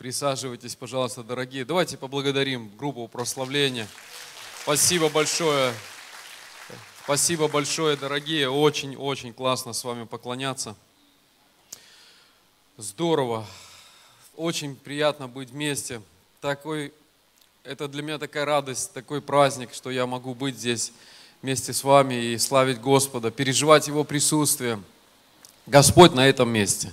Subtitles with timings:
[0.00, 1.66] Присаживайтесь, пожалуйста, дорогие.
[1.66, 3.86] Давайте поблагодарим группу прославления.
[4.62, 5.74] Спасибо большое.
[7.04, 8.48] Спасибо большое, дорогие.
[8.48, 10.74] Очень-очень классно с вами поклоняться.
[12.78, 13.46] Здорово.
[14.36, 16.00] Очень приятно быть вместе.
[16.40, 16.94] Такой,
[17.62, 20.94] это для меня такая радость, такой праздник, что я могу быть здесь
[21.42, 24.82] вместе с вами и славить Господа, переживать Его присутствие.
[25.66, 26.90] Господь на этом месте.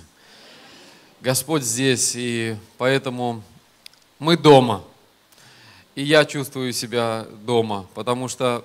[1.20, 3.42] Господь здесь, и поэтому
[4.20, 4.84] мы дома.
[5.96, 8.64] И я чувствую себя дома, потому что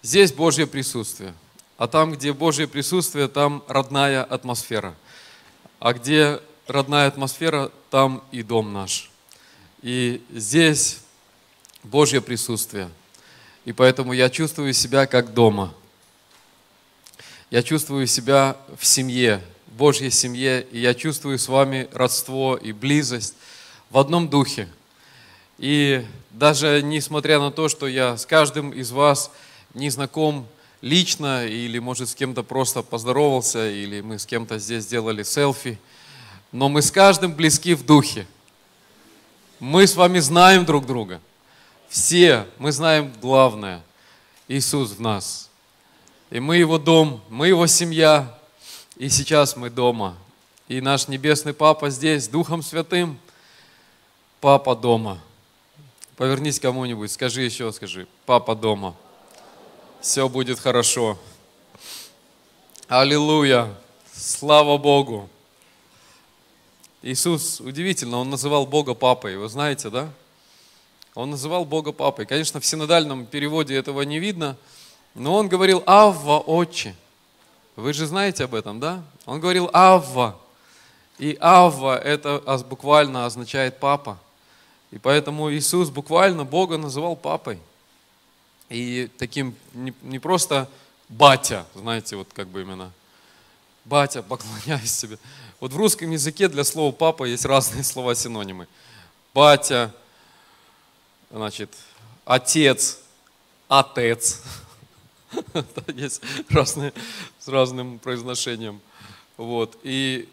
[0.00, 1.34] здесь Божье присутствие.
[1.76, 4.94] А там, где Божье присутствие, там родная атмосфера.
[5.80, 9.10] А где родная атмосфера, там и дом наш.
[9.82, 11.00] И здесь
[11.82, 12.90] Божье присутствие.
[13.66, 15.74] И поэтому я чувствую себя как дома.
[17.50, 19.42] Я чувствую себя в семье,
[19.80, 23.34] Божьей семье, и я чувствую с вами родство и близость
[23.88, 24.68] в одном духе.
[25.56, 29.30] И даже несмотря на то, что я с каждым из вас
[29.72, 30.46] не знаком
[30.82, 35.78] лично, или, может, с кем-то просто поздоровался, или мы с кем-то здесь сделали селфи,
[36.52, 38.26] но мы с каждым близки в духе.
[39.60, 41.22] Мы с вами знаем друг друга.
[41.88, 43.80] Все мы знаем главное.
[44.46, 45.48] Иисус в нас.
[46.30, 48.38] И мы Его дом, мы Его семья,
[49.00, 50.14] и сейчас мы дома.
[50.68, 53.18] И наш Небесный Папа здесь, Духом Святым.
[54.42, 55.18] Папа дома.
[56.16, 58.94] Повернись кому-нибудь, скажи еще, скажи, Папа дома.
[60.02, 61.18] Все будет хорошо.
[62.88, 63.74] Аллилуйя.
[64.12, 65.30] Слава Богу.
[67.00, 69.38] Иисус, удивительно, Он называл Бога Папой.
[69.38, 70.12] Вы знаете, да?
[71.14, 72.26] Он называл Бога Папой.
[72.26, 74.58] Конечно, в синодальном переводе этого не видно,
[75.14, 76.94] но Он говорил «Авва, Отче».
[77.80, 79.02] Вы же знаете об этом, да?
[79.24, 80.38] Он говорил Авва.
[81.18, 84.18] И Авва это буквально означает папа.
[84.90, 87.58] И поэтому Иисус буквально Бога называл папой.
[88.68, 90.68] И таким не, просто
[91.08, 92.92] батя, знаете, вот как бы именно.
[93.84, 95.18] Батя, поклоняюсь себе.
[95.58, 98.68] Вот в русском языке для слова папа есть разные слова синонимы.
[99.34, 99.92] Батя,
[101.30, 101.74] значит,
[102.24, 102.98] отец,
[103.68, 104.42] отец.
[105.94, 106.92] Есть разные,
[107.38, 108.80] с разным произношением.
[109.36, 109.78] Вот.
[109.82, 110.28] И,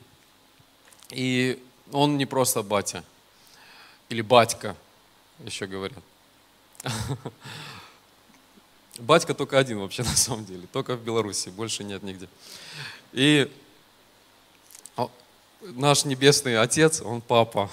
[1.11, 3.03] и он не просто батя.
[4.09, 4.75] Или батька,
[5.39, 6.03] еще говорят.
[8.99, 12.27] Батька только один вообще на самом деле, только в Беларуси, больше нет нигде.
[13.13, 13.51] И
[15.61, 17.69] наш небесный отец, он папа,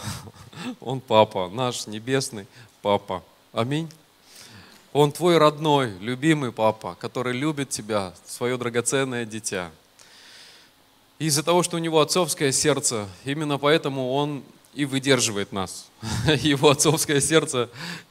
[0.81, 2.47] он папа, наш небесный
[2.83, 3.23] папа.
[3.53, 3.91] Аминь.
[4.95, 9.73] Он твой родной, любимый папа, который любит тебя, свое драгоценное дитя.
[11.19, 15.89] Из-за того, что у него отцовское сердце, именно поэтому он и выдерживает нас.
[16.43, 17.71] Его отцовское сердце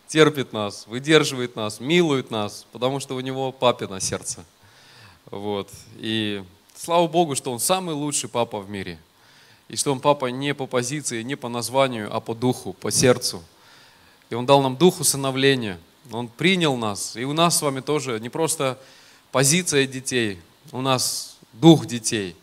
[0.10, 4.44] терпит нас, выдерживает нас, милует нас, потому что у него папино сердце.
[5.32, 5.70] Вот.
[6.00, 6.44] И
[6.76, 9.00] слава Богу, что он самый лучший папа в мире.
[9.70, 13.42] И что он папа не по позиции, не по названию, а по духу, по сердцу.
[14.30, 15.80] И он дал нам дух усыновления–
[16.12, 17.16] он принял нас.
[17.16, 18.80] И у нас с вами тоже не просто
[19.32, 20.40] позиция детей,
[20.72, 22.36] у нас дух детей.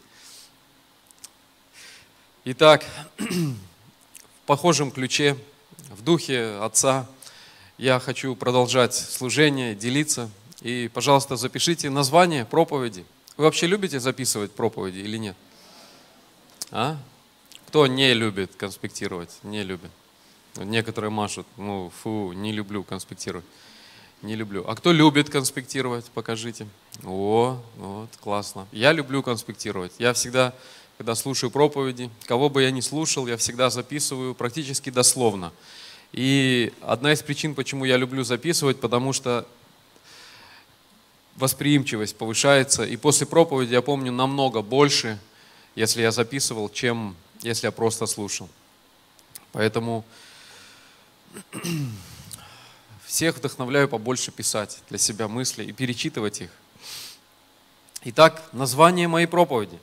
[2.44, 2.84] Итак,
[3.18, 3.54] в
[4.46, 5.36] похожем ключе,
[5.90, 7.06] в духе Отца,
[7.76, 10.30] я хочу продолжать служение, делиться.
[10.62, 13.04] И, пожалуйста, запишите название проповеди.
[13.36, 15.36] Вы вообще любите записывать проповеди или нет?
[16.70, 16.98] А?
[17.68, 19.30] Кто не любит конспектировать?
[19.42, 19.90] Не любит.
[20.56, 23.44] Некоторые машут, ну, фу, не люблю конспектировать.
[24.22, 24.64] Не люблю.
[24.66, 26.04] А кто любит конспектировать?
[26.06, 26.66] Покажите.
[27.04, 28.66] О, вот, классно.
[28.70, 29.92] Я люблю конспектировать.
[29.98, 30.54] Я всегда,
[30.98, 35.52] когда слушаю проповеди, кого бы я ни слушал, я всегда записываю практически дословно.
[36.12, 39.46] И одна из причин, почему я люблю записывать, потому что
[41.36, 42.84] восприимчивость повышается.
[42.84, 45.18] И после проповеди я помню намного больше,
[45.76, 48.48] если я записывал, чем если я просто слушал.
[49.52, 50.04] Поэтому
[53.04, 56.50] всех вдохновляю побольше писать для себя мысли и перечитывать их.
[58.04, 59.78] Итак, название моей проповеди.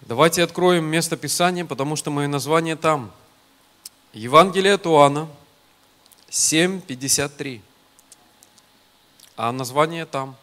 [0.00, 3.12] Давайте откроем место Писания, потому что мое название там.
[4.12, 5.28] Евангелие от Иоанна
[6.30, 7.60] 7.53.
[9.36, 10.36] А название там.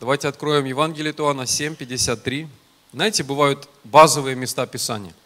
[0.00, 2.48] Давайте откроем Евангелие от Иоанна 7.53.
[2.92, 5.14] Знаете, бывают базовые места Писания–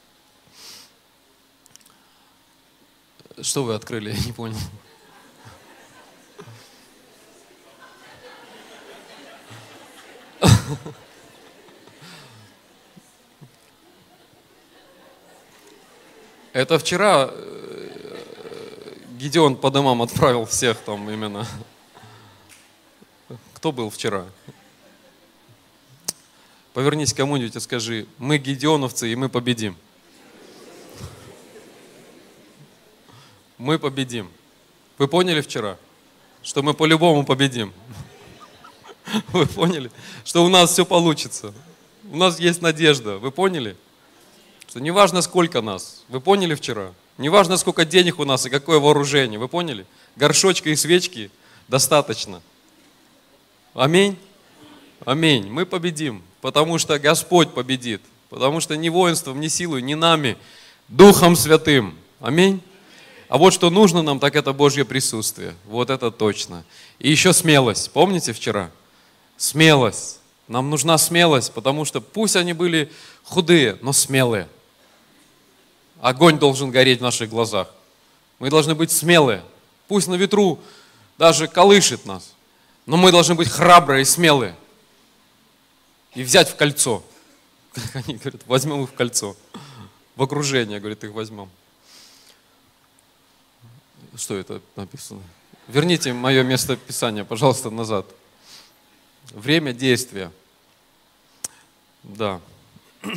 [3.40, 4.10] Что вы открыли?
[4.12, 4.56] Я не понял.
[16.52, 17.90] Это вчера э,
[19.18, 21.46] Гедеон по домам отправил всех там именно.
[23.54, 24.26] Кто был вчера?
[26.72, 29.76] Повернись к кому-нибудь и скажи, мы гедеоновцы и мы победим.
[33.60, 34.30] Мы победим.
[34.96, 35.76] Вы поняли вчера,
[36.42, 37.74] что мы по-любому победим?
[39.32, 39.90] Вы поняли,
[40.24, 41.52] что у нас все получится?
[42.10, 43.18] У нас есть надежда.
[43.18, 43.76] Вы поняли?
[44.66, 46.04] Что не важно, сколько нас.
[46.08, 46.94] Вы поняли вчера?
[47.18, 49.38] Не важно, сколько денег у нас и какое вооружение.
[49.38, 49.84] Вы поняли?
[50.16, 51.30] Горшочка и свечки
[51.68, 52.40] достаточно.
[53.74, 54.16] Аминь.
[55.04, 55.50] Аминь.
[55.50, 58.00] Мы победим, потому что Господь победит.
[58.30, 60.38] Потому что ни воинством, ни силой, ни нами,
[60.88, 61.94] Духом Святым.
[62.20, 62.62] Аминь.
[63.30, 65.54] А вот что нужно нам, так это Божье присутствие.
[65.66, 66.64] Вот это точно.
[66.98, 67.92] И еще смелость.
[67.92, 68.72] Помните вчера?
[69.36, 70.18] Смелость.
[70.48, 72.90] Нам нужна смелость, потому что пусть они были
[73.22, 74.48] худые, но смелые.
[76.00, 77.72] Огонь должен гореть в наших глазах.
[78.40, 79.44] Мы должны быть смелые.
[79.86, 80.58] Пусть на ветру
[81.16, 82.34] даже колышет нас,
[82.84, 84.56] но мы должны быть храбрые и смелые.
[86.16, 87.04] И взять в кольцо.
[87.94, 89.36] Они говорят, возьмем их в кольцо.
[90.16, 91.48] В окружение, говорит, их возьмем.
[94.16, 95.22] Что это написано?
[95.68, 98.06] Верните мое место Писания, пожалуйста, назад.
[99.32, 100.32] Время действия.
[102.02, 102.40] Да.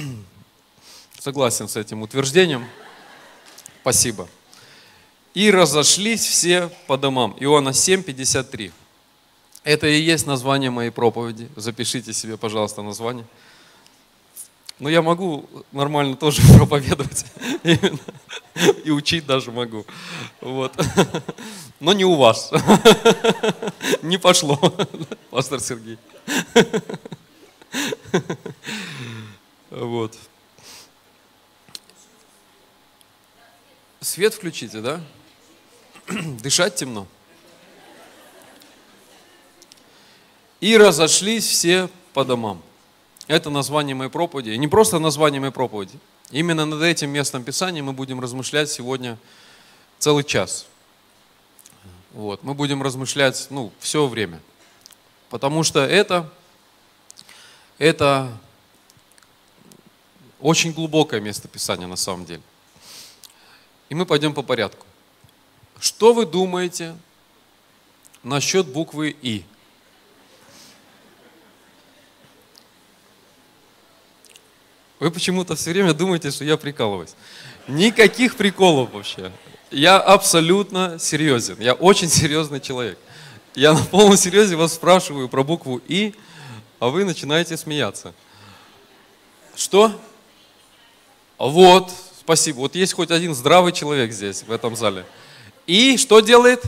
[1.19, 2.67] Согласен с этим утверждением.
[3.81, 4.27] Спасибо.
[5.33, 7.35] И разошлись все по домам.
[7.39, 8.71] Иоанна 7, 53.
[9.63, 11.49] Это и есть название моей проповеди.
[11.55, 13.25] Запишите себе, пожалуйста, название.
[14.79, 17.25] Но я могу нормально тоже проповедовать.
[18.83, 19.85] И учить даже могу.
[20.41, 20.73] Вот.
[21.79, 22.51] Но не у вас.
[24.01, 24.57] Не пошло,
[25.29, 25.97] пастор Сергей.
[29.69, 30.17] Вот.
[34.01, 35.01] Свет включите, да?
[36.41, 37.07] Дышать темно.
[40.59, 42.61] И разошлись все по домам.
[43.27, 44.51] Это название моей проповеди.
[44.51, 45.97] Не просто название моей проповеди.
[46.33, 49.19] Именно над этим местом Писания мы будем размышлять сегодня
[49.99, 50.65] целый час.
[52.11, 52.41] Вот.
[52.41, 54.41] Мы будем размышлять ну, все время.
[55.29, 56.27] Потому что это,
[57.77, 58.35] это
[60.39, 62.41] очень глубокое место Писания на самом деле.
[63.89, 64.87] И мы пойдем по порядку.
[65.79, 66.97] Что вы думаете
[68.23, 69.45] насчет буквы И?
[75.03, 77.13] Вы почему-то все время думаете, что я прикалываюсь.
[77.67, 79.33] Никаких приколов вообще.
[79.69, 81.57] Я абсолютно серьезен.
[81.59, 82.97] Я очень серьезный человек.
[83.53, 86.15] Я на полном серьезе вас спрашиваю про букву И,
[86.79, 88.13] а вы начинаете смеяться.
[89.57, 89.91] Что?
[91.37, 91.91] Вот,
[92.21, 92.59] спасибо.
[92.59, 95.05] Вот есть хоть один здравый человек здесь, в этом зале.
[95.67, 96.63] И что делает?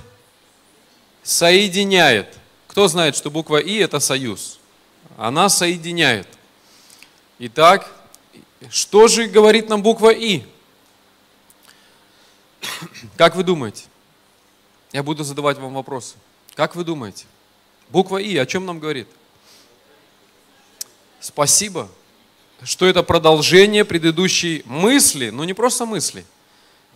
[1.24, 2.28] Соединяет.
[2.68, 4.60] Кто знает, что буква И это союз?
[5.16, 6.28] Она соединяет.
[7.40, 7.95] Итак,
[8.70, 10.44] что же говорит нам буква И?
[13.18, 13.84] Как вы думаете?
[14.92, 16.16] Я буду задавать вам вопросы.
[16.56, 17.26] Как вы думаете?
[17.90, 19.08] Буква И о чем нам говорит?
[21.20, 21.90] Спасибо
[22.64, 26.26] что это продолжение предыдущей мысли, но не просто мысли,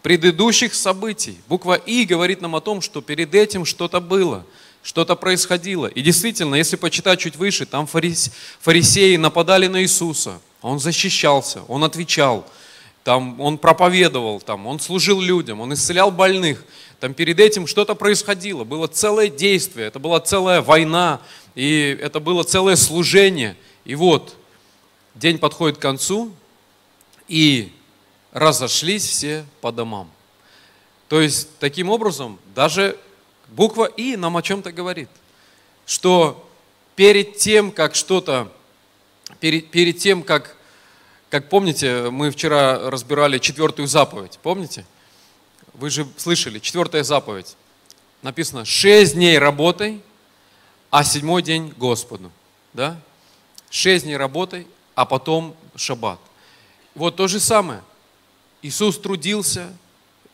[0.01, 1.37] предыдущих событий.
[1.47, 4.45] Буква И говорит нам о том, что перед этим что-то было,
[4.81, 5.87] что-то происходило.
[5.87, 12.45] И действительно, если почитать чуть выше, там фарисеи нападали на Иисуса, он защищался, он отвечал,
[13.03, 16.63] там он проповедовал, там он служил людям, он исцелял больных.
[16.99, 21.21] Там перед этим что-то происходило, было целое действие, это была целая война,
[21.55, 23.55] и это было целое служение.
[23.85, 24.35] И вот
[25.15, 26.31] День подходит к концу,
[27.27, 27.71] и
[28.31, 30.09] разошлись все по домам.
[31.07, 32.97] То есть, таким образом, даже
[33.47, 35.09] буква И нам о чем-то говорит,
[35.85, 36.47] что
[36.95, 38.51] перед тем, как что-то,
[39.39, 40.55] перед, перед тем, как,
[41.29, 44.85] как помните, мы вчера разбирали четвертую заповедь, помните?
[45.73, 47.55] Вы же слышали, четвертая заповедь.
[48.21, 50.01] Написано, шесть дней работай,
[50.91, 52.31] а седьмой день Господу.
[52.73, 52.99] Да?
[53.69, 56.19] Шесть дней работай, а потом шаббат.
[56.95, 57.81] Вот то же самое.
[58.61, 59.71] Иисус трудился,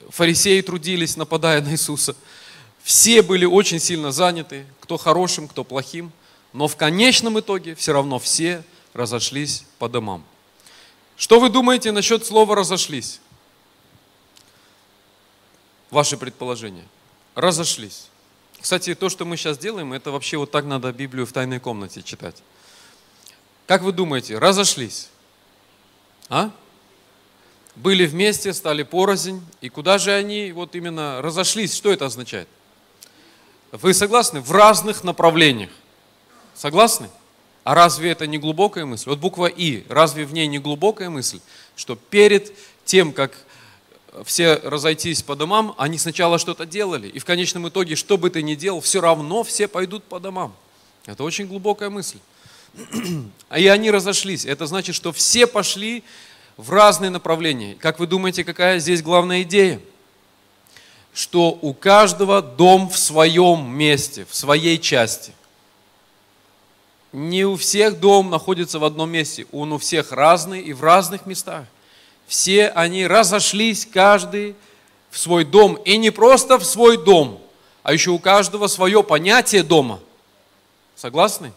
[0.09, 2.15] фарисеи трудились, нападая на Иисуса.
[2.81, 6.11] Все были очень сильно заняты, кто хорошим, кто плохим,
[6.53, 8.63] но в конечном итоге все равно все
[8.95, 10.25] разошлись по домам.
[11.15, 13.21] Что вы думаете насчет слова «разошлись»?
[15.91, 16.85] Ваши предположения.
[17.35, 18.07] Разошлись.
[18.59, 22.01] Кстати, то, что мы сейчас делаем, это вообще вот так надо Библию в тайной комнате
[22.01, 22.41] читать.
[23.67, 25.09] Как вы думаете, разошлись?
[26.27, 26.51] А?
[27.75, 29.45] были вместе, стали порознь.
[29.61, 31.75] И куда же они вот именно разошлись?
[31.75, 32.47] Что это означает?
[33.71, 34.41] Вы согласны?
[34.41, 35.71] В разных направлениях.
[36.53, 37.09] Согласны?
[37.65, 39.09] А разве это не глубокая мысль?
[39.09, 41.39] Вот буква И, разве в ней не глубокая мысль?
[41.75, 42.53] Что перед
[42.85, 43.35] тем, как
[44.23, 47.07] все разойтись по домам, они сначала что-то делали.
[47.07, 50.55] И в конечном итоге, что бы ты ни делал, все равно все пойдут по домам.
[51.07, 52.19] Это очень глубокая мысль.
[53.57, 54.45] И они разошлись.
[54.45, 56.03] Это значит, что все пошли
[56.57, 57.73] в разные направления.
[57.79, 59.81] Как вы думаете, какая здесь главная идея?
[61.15, 65.33] Что у каждого дом в своем месте, в своей части.
[67.15, 71.25] Не у всех дом находится в одном месте, он у всех разный и в разных
[71.25, 71.63] местах.
[72.27, 74.53] Все они разошлись, каждый
[75.11, 75.75] в свой дом.
[75.85, 77.41] И не просто в свой дом,
[77.83, 80.01] а еще у каждого свое понятие дома.
[80.97, 81.53] Согласны?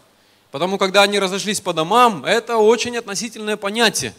[0.51, 4.13] Потому когда они разошлись по домам, это очень относительное понятие.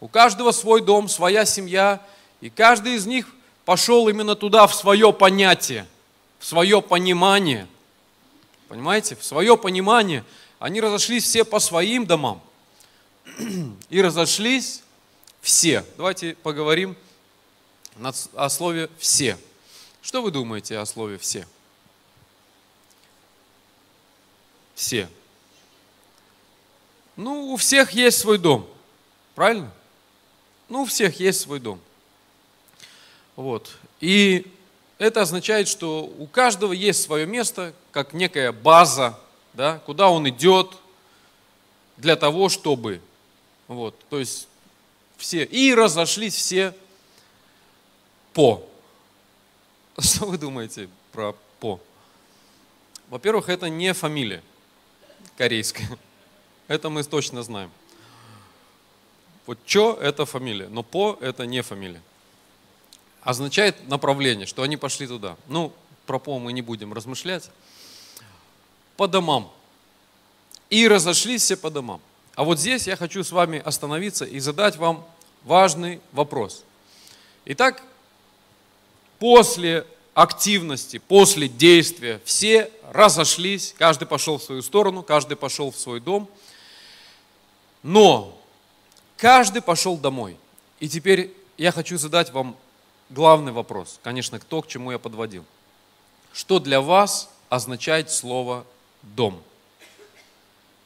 [0.00, 2.00] У каждого свой дом, своя семья,
[2.40, 3.26] и каждый из них
[3.66, 5.86] пошел именно туда, в свое понятие,
[6.38, 7.66] в свое понимание.
[8.68, 9.14] Понимаете?
[9.14, 10.24] В свое понимание.
[10.60, 12.40] Они разошлись все по своим домам.
[13.88, 14.82] И разошлись
[15.40, 15.84] все.
[15.96, 16.96] Давайте поговорим
[18.34, 19.38] о слове «все».
[20.02, 21.46] Что вы думаете о слове «все»?
[24.74, 25.08] Все.
[27.16, 28.68] Ну, у всех есть свой дом.
[29.34, 29.72] Правильно?
[30.68, 31.80] Ну, у всех есть свой дом.
[33.34, 33.70] Вот.
[34.00, 34.46] И
[34.98, 39.18] это означает, что у каждого есть свое место, как некая база,
[39.52, 40.76] да, куда он идет
[41.96, 43.00] для того, чтобы.
[43.68, 43.94] Вот.
[44.08, 44.48] То есть
[45.16, 45.44] все.
[45.44, 46.74] И разошлись все
[48.32, 48.66] по.
[49.98, 51.80] Что вы думаете про по?
[53.08, 54.42] Во-первых, это не фамилия
[55.36, 55.88] корейская.
[56.68, 57.70] Это мы точно знаем.
[59.46, 62.00] Вот Чо– это фамилия, но По– это не фамилия.
[63.22, 65.36] Означает направление, что они пошли туда.
[65.48, 65.72] Ну,
[66.06, 67.50] про По мы не будем размышлять.
[69.00, 69.50] По домам.
[70.68, 72.02] И разошлись все по домам.
[72.34, 75.06] А вот здесь я хочу с вами остановиться и задать вам
[75.42, 76.64] важный вопрос.
[77.46, 77.82] Итак,
[79.18, 86.00] после активности, после действия все разошлись, каждый пошел в свою сторону, каждый пошел в свой
[86.00, 86.28] дом,
[87.82, 88.38] но
[89.16, 90.36] каждый пошел домой.
[90.78, 92.54] И теперь я хочу задать вам
[93.08, 95.46] главный вопрос, конечно, то, к чему я подводил.
[96.34, 98.66] Что для вас означает слово
[99.02, 99.42] «дом»?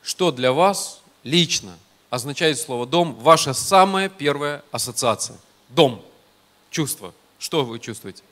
[0.02, 1.78] Что для вас лично
[2.10, 5.36] означает слово «дом» ваша самая первая ассоциация.
[5.68, 6.04] Дом.
[6.70, 7.12] Чувство.
[7.38, 8.22] Что вы чувствуете?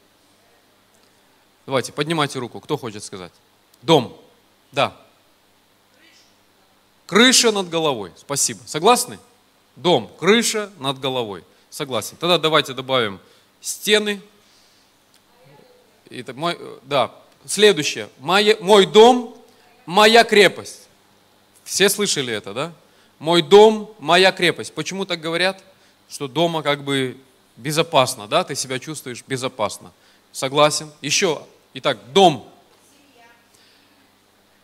[1.66, 2.60] Давайте, поднимайте руку.
[2.60, 3.32] Кто хочет сказать?
[3.82, 4.16] Дом.
[4.72, 4.96] Да.
[7.06, 8.12] Крыша над головой.
[8.16, 8.60] Спасибо.
[8.66, 9.18] Согласны?
[9.76, 10.10] Дом.
[10.18, 11.44] Крыша над головой.
[11.70, 12.16] Согласен.
[12.18, 13.20] Тогда давайте добавим
[13.60, 14.20] стены.
[16.10, 17.12] Это мой, да.
[17.46, 18.08] Следующее.
[18.18, 19.36] Мой, мой дом,
[19.86, 20.88] моя крепость.
[21.64, 22.72] Все слышали это, да?
[23.18, 24.74] Мой дом, моя крепость.
[24.74, 25.62] Почему так говорят?
[26.08, 27.16] Что дома как бы
[27.56, 28.44] безопасно, да?
[28.44, 29.92] Ты себя чувствуешь безопасно.
[30.32, 30.90] Согласен?
[31.00, 31.42] Еще.
[31.74, 32.48] Итак, дом.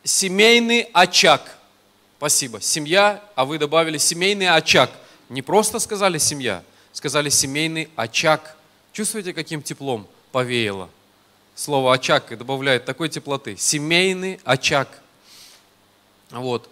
[0.05, 1.57] Семейный очаг.
[2.17, 2.61] Спасибо.
[2.61, 4.91] Семья, а вы добавили семейный очаг.
[5.29, 8.57] Не просто сказали семья, сказали семейный очаг.
[8.93, 10.89] Чувствуете, каким теплом повеяло?
[11.55, 13.57] Слово очаг добавляет такой теплоты.
[13.57, 14.89] Семейный очаг.
[16.31, 16.69] Вот.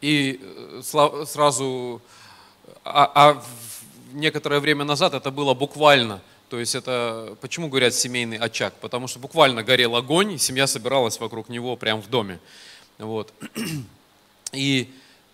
[0.00, 2.00] И э, сразу,
[2.84, 3.44] а, а
[4.12, 6.20] некоторое время назад это было буквально.
[6.48, 8.74] То есть это, почему говорят семейный очаг?
[8.80, 12.38] Потому что буквально горел огонь, и семья собиралась вокруг него прямо в доме.
[12.98, 13.32] Вот.
[14.52, 14.90] И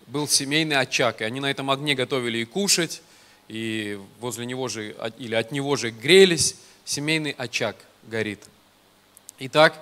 [0.07, 3.01] был семейный очаг, и они на этом огне готовили и кушать,
[3.47, 6.57] и возле него же, или от него же грелись.
[6.83, 8.43] Семейный очаг горит.
[9.39, 9.79] Итак,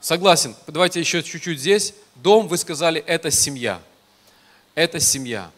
[0.00, 1.94] согласен, давайте еще чуть-чуть здесь.
[2.16, 3.80] Дом, вы сказали, это семья
[4.78, 5.50] это семья.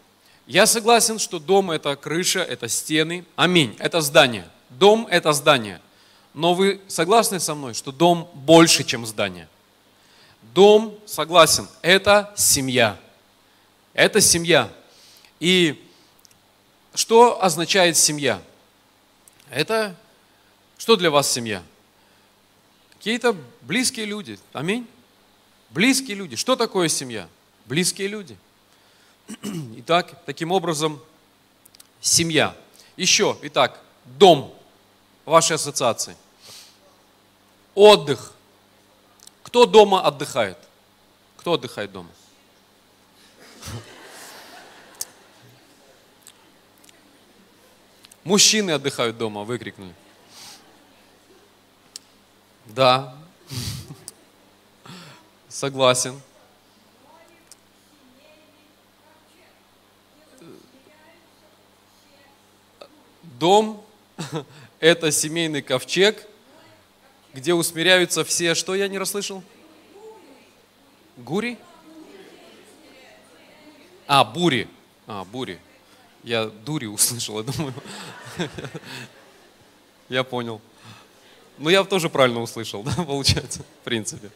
[0.47, 3.23] Я согласен, что дом– это крыша, это стены.
[3.35, 3.75] Аминь.
[3.77, 4.47] Это здание.
[4.69, 5.79] Дом– это здание.
[6.33, 9.47] Но вы согласны со мной, что дом больше, чем здание?
[10.55, 12.97] Дом, согласен, это семья.
[13.93, 14.71] Это семья.
[15.39, 15.87] И
[16.95, 18.41] что означает семья?
[19.51, 19.95] Это
[20.79, 21.61] что для вас семья?
[23.01, 24.37] Какие-то близкие люди.
[24.53, 24.87] Аминь.
[25.71, 26.35] Близкие люди.
[26.35, 27.27] Что такое семья?
[27.65, 28.37] Близкие люди–
[29.77, 31.01] Итак, таким образом,
[31.99, 32.55] семья.
[32.97, 34.55] Еще, итак, дом
[35.25, 36.15] вашей ассоциации.
[37.73, 38.33] Отдых.
[39.41, 40.59] Кто дома отдыхает?
[41.37, 42.11] Кто отдыхает дома?
[48.23, 49.95] Мужчины отдыхают дома, выкрикнули.
[52.65, 53.15] Да,
[55.49, 56.19] согласен.
[63.39, 63.83] Дом–
[64.79, 66.27] это семейный ковчег,
[67.33, 69.43] где усмиряются все, что я не расслышал?
[71.17, 71.57] Гури?
[74.07, 74.67] А, бури.
[75.07, 75.59] А, бури.
[76.23, 77.73] Я дури услышал, я думаю.
[80.09, 80.61] Я понял.
[81.57, 84.31] Ну, я тоже правильно услышал, да, получается, в принципе.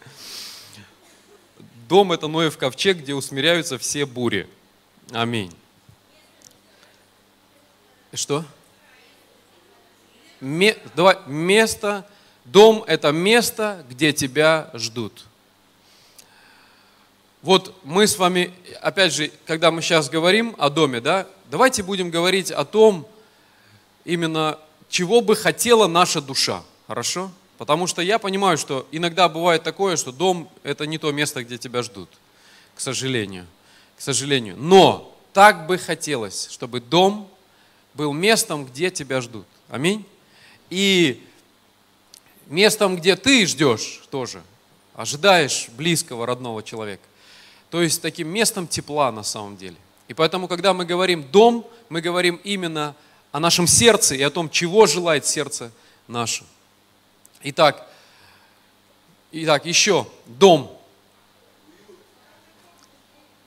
[1.88, 4.48] Дом– это Ноев ковчег, где усмиряются все бури.
[5.12, 5.54] Аминь.
[8.14, 8.44] Что?
[10.40, 12.08] Ме, давай, место,
[12.46, 15.26] дом– это место, где тебя ждут.
[17.42, 22.10] Вот мы с вами, опять же, когда мы сейчас говорим о доме, да, давайте будем
[22.10, 23.08] говорить о том,
[24.04, 24.58] именно
[24.90, 26.64] чего бы хотела наша душа.
[26.88, 27.32] Хорошо?
[27.58, 31.58] Потому что я понимаю, что иногда бывает такое, что дом– это не то место, где
[31.58, 32.10] тебя ждут.
[32.76, 33.48] К сожалению.
[33.98, 34.58] К сожалению.
[34.58, 37.30] Но так бы хотелось, чтобы дом
[37.94, 39.46] был местом, где тебя ждут.
[39.70, 40.06] Аминь.
[40.70, 41.26] И
[42.48, 44.44] местом, где ты ждешь тоже,
[44.94, 47.04] ожидаешь близкого, родного человека.
[47.70, 49.78] То есть таким местом тепла на самом деле.
[50.08, 52.96] И поэтому, когда мы говорим «дом», мы говорим именно
[53.32, 55.72] о нашем сердце и о том, чего желает сердце
[56.08, 56.44] наше.
[57.48, 57.88] Итак,
[59.32, 60.76] итак, еще дом.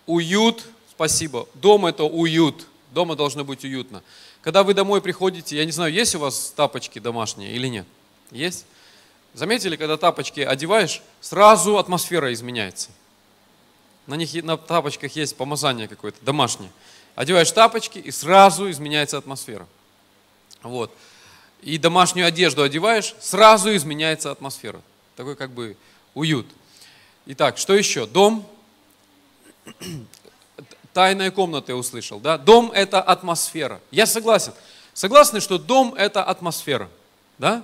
[0.06, 1.48] Уют, спасибо.
[1.54, 2.68] Дом это уют.
[2.92, 4.04] Дома должно быть уютно.
[4.40, 7.88] Когда вы домой приходите, я не знаю, есть у вас тапочки домашние или нет?
[8.30, 8.66] Есть?
[9.34, 12.90] Заметили, когда тапочки одеваешь, сразу атмосфера изменяется.
[14.06, 16.70] На них на тапочках есть помазание какое-то домашнее.
[17.16, 19.66] Одеваешь тапочки, и сразу изменяется атмосфера.
[20.62, 20.92] Вот
[21.62, 24.80] и домашнюю одежду одеваешь, сразу изменяется атмосфера.
[25.16, 25.76] Такой как бы
[26.14, 26.46] уют.
[27.26, 28.06] Итак, что еще?
[28.06, 28.46] Дом.
[30.92, 32.20] Тайная комната я услышал.
[32.20, 32.38] Да?
[32.38, 33.80] Дом– это атмосфера.
[33.90, 34.52] Я согласен.
[34.94, 36.88] Согласны, что дом– это атмосфера?
[37.38, 37.62] Да?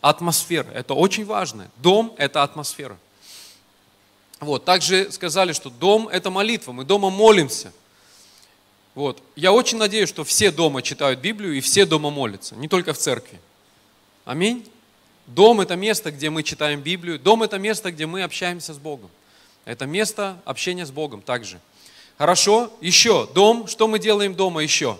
[0.00, 0.68] Атмосфера.
[0.72, 1.70] Это очень важно.
[1.76, 2.98] Дом– это атмосфера.
[4.40, 4.64] Вот.
[4.64, 6.72] Также сказали, что дом– это молитва.
[6.72, 7.72] Мы дома молимся–
[8.94, 9.22] вот.
[9.36, 12.98] Я очень надеюсь, что все дома читают Библию и все дома молятся, не только в
[12.98, 13.40] церкви.
[14.24, 14.68] Аминь.
[15.26, 17.18] Дом– это место, где мы читаем Библию.
[17.18, 19.10] Дом– это место, где мы общаемся с Богом.
[19.64, 21.60] Это место общения с Богом также.
[22.18, 23.28] Хорошо, еще.
[23.34, 23.66] Дом.
[23.66, 24.98] Что мы делаем дома еще?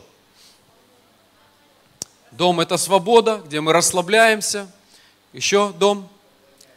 [2.30, 4.70] Дом– это свобода, где мы расслабляемся.
[5.32, 6.08] Еще дом.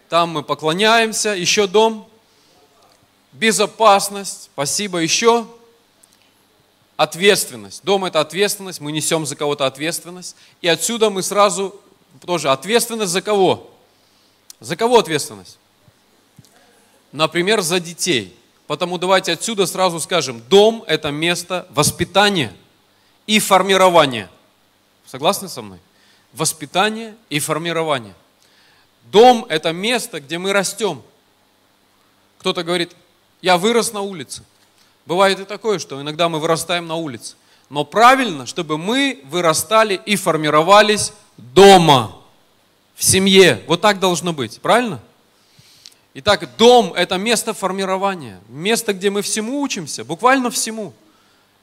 [0.10, 1.30] Там мы поклоняемся.
[1.30, 2.10] Еще дом.
[3.32, 4.50] Безопасность.
[4.54, 5.00] Спасибо.
[5.00, 5.48] Еще
[6.98, 7.84] ответственность.
[7.84, 10.36] Дом– это ответственность, мы несем за кого-то ответственность.
[10.62, 11.80] И отсюда мы сразу
[12.26, 13.70] тоже ответственность за кого?
[14.60, 15.58] За кого ответственность?
[17.12, 18.38] Например, за детей.
[18.68, 22.54] Потому давайте отсюда сразу скажем, дом– это место воспитания
[23.28, 24.30] и формирования.
[25.06, 25.80] Согласны со мной?
[26.34, 28.16] Воспитание и формирование.
[29.12, 31.04] Дом– это место, где мы растем.
[32.40, 32.96] Кто-то говорит,
[33.42, 34.44] я вырос на улице.
[35.06, 37.36] Бывает и такое, что иногда мы вырастаем на улице.
[37.70, 42.16] Но правильно, чтобы мы вырастали и формировались дома,
[42.96, 43.62] в семье.
[43.68, 45.00] Вот так должно быть, правильно?
[46.14, 50.94] Итак, дом– это место формирования, место, где мы всему учимся, буквально всему.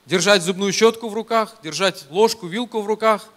[0.04, 3.28] Держать зубную щетку в руках, держать ложку, вилку в руках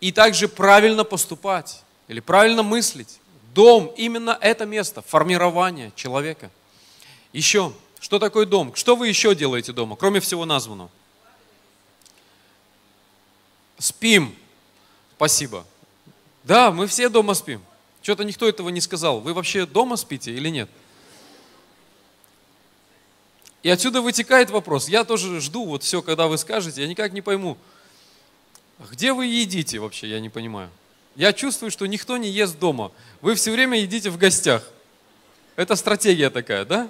[0.00, 3.20] и также правильно поступать или правильно мыслить.
[3.54, 6.50] Дом– именно это место формирования человека.
[7.32, 8.74] Еще– что такое дом?
[8.74, 10.90] Что вы еще делаете дома, кроме всего названного?
[13.78, 14.34] Спим.
[15.16, 15.64] Спасибо.
[16.44, 17.62] Да, мы все дома спим.
[18.02, 19.20] Что-то никто этого не сказал.
[19.20, 20.70] Вы вообще дома спите или нет?
[23.62, 24.88] И отсюда вытекает вопрос.
[24.88, 26.82] Я тоже жду вот все, когда вы скажете.
[26.82, 27.58] Я никак не пойму,
[28.90, 30.70] где вы едите вообще, я не понимаю.
[31.16, 32.92] Я чувствую, что никто не ест дома.
[33.20, 34.62] Вы все время едите в гостях.
[35.56, 36.88] Это стратегия такая, да?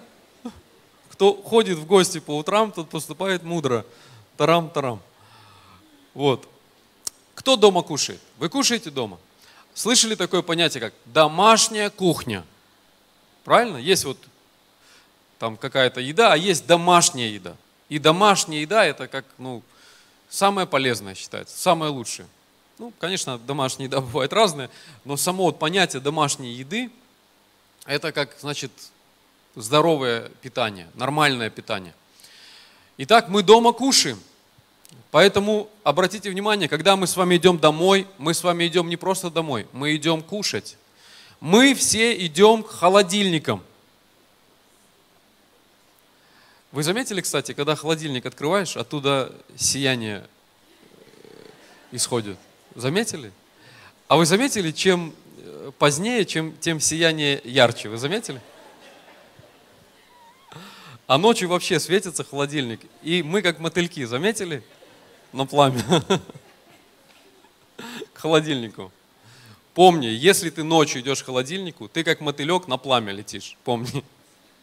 [1.18, 3.84] Кто ходит в гости по утрам, тот поступает мудро.
[4.36, 5.00] Тарам-тарам.
[6.14, 6.48] Вот.
[7.34, 8.20] Кто дома кушает?
[8.38, 9.18] Вы кушаете дома?
[9.74, 12.44] Слышали такое понятие, как домашняя кухня?
[13.42, 13.78] Правильно?
[13.78, 14.16] Есть вот
[15.40, 17.56] там какая-то еда, а есть домашняя еда.
[17.88, 19.64] И домашняя еда это как, ну,
[20.28, 22.28] самое полезное считается, самое лучшее.
[22.78, 24.70] Ну, конечно, домашняя еда бывает разная,
[25.04, 26.92] но само вот понятие домашней еды,
[27.86, 28.70] это как, значит,
[29.58, 31.94] здоровое питание, нормальное питание.
[32.96, 34.20] Итак, мы дома кушаем.
[35.10, 39.30] Поэтому обратите внимание, когда мы с вами идем домой, мы с вами идем не просто
[39.30, 40.76] домой, мы идем кушать.
[41.40, 43.62] Мы все идем к холодильникам.
[46.72, 50.26] Вы заметили, кстати, когда холодильник открываешь, оттуда сияние
[50.92, 51.46] э,
[51.92, 52.36] исходит?
[52.74, 53.32] Заметили?
[54.06, 57.88] А вы заметили, чем э, позднее, чем, тем сияние ярче?
[57.88, 58.42] Вы заметили?
[61.08, 62.80] А ночью вообще светится холодильник.
[63.02, 64.62] И мы как мотыльки, заметили?
[65.32, 65.82] На пламя.
[68.12, 68.92] К холодильнику.
[69.72, 73.56] Помни, если ты ночью идешь к холодильнику, ты как мотылек на пламя летишь.
[73.64, 74.04] Помни.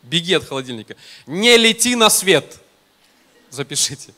[0.03, 0.95] Беги от холодильника.
[1.25, 2.60] Не лети на свет.
[3.49, 4.13] Запишите.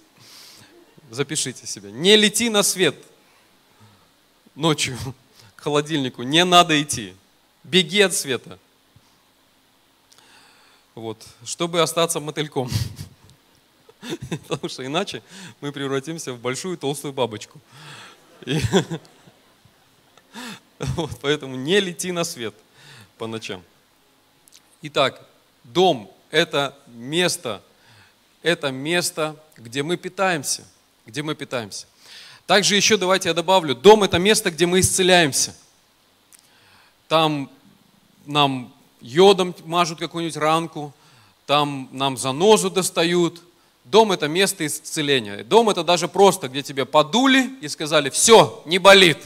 [1.10, 1.92] Запишите себе.
[1.92, 2.96] Не лети на свет
[4.54, 4.98] ночью
[5.56, 6.24] к холодильнику.
[6.24, 7.13] Не надо идти.
[7.63, 8.60] Беги от света.
[10.98, 12.72] Вот, чтобы остаться мотыльком.
[14.48, 15.22] Потому что иначе
[15.62, 17.62] мы превратимся в большую толстую бабочку.
[18.46, 18.60] И...
[20.80, 22.54] Вот, поэтому не лети на свет
[23.18, 23.64] по ночам.
[24.84, 25.28] Итак,
[25.64, 27.62] Дом– это место,
[28.42, 30.68] это место, где мы питаемся,
[31.06, 31.86] где мы питаемся.
[32.48, 35.56] Также еще давайте я добавлю, дом– это место, где мы исцеляемся.
[37.08, 37.52] Там
[38.26, 40.94] нам йодом мажут какую-нибудь ранку,
[41.46, 43.42] там нам занозу достают.
[43.86, 45.44] Дом– это место исцеления.
[45.44, 49.18] Дом– это даже просто, где тебе подули и сказали, все, не болит.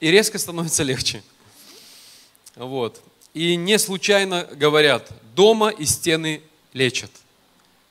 [0.00, 1.22] И резко становится легче.
[2.56, 3.00] Вот.
[3.32, 7.10] И не случайно говорят, дома и стены лечат.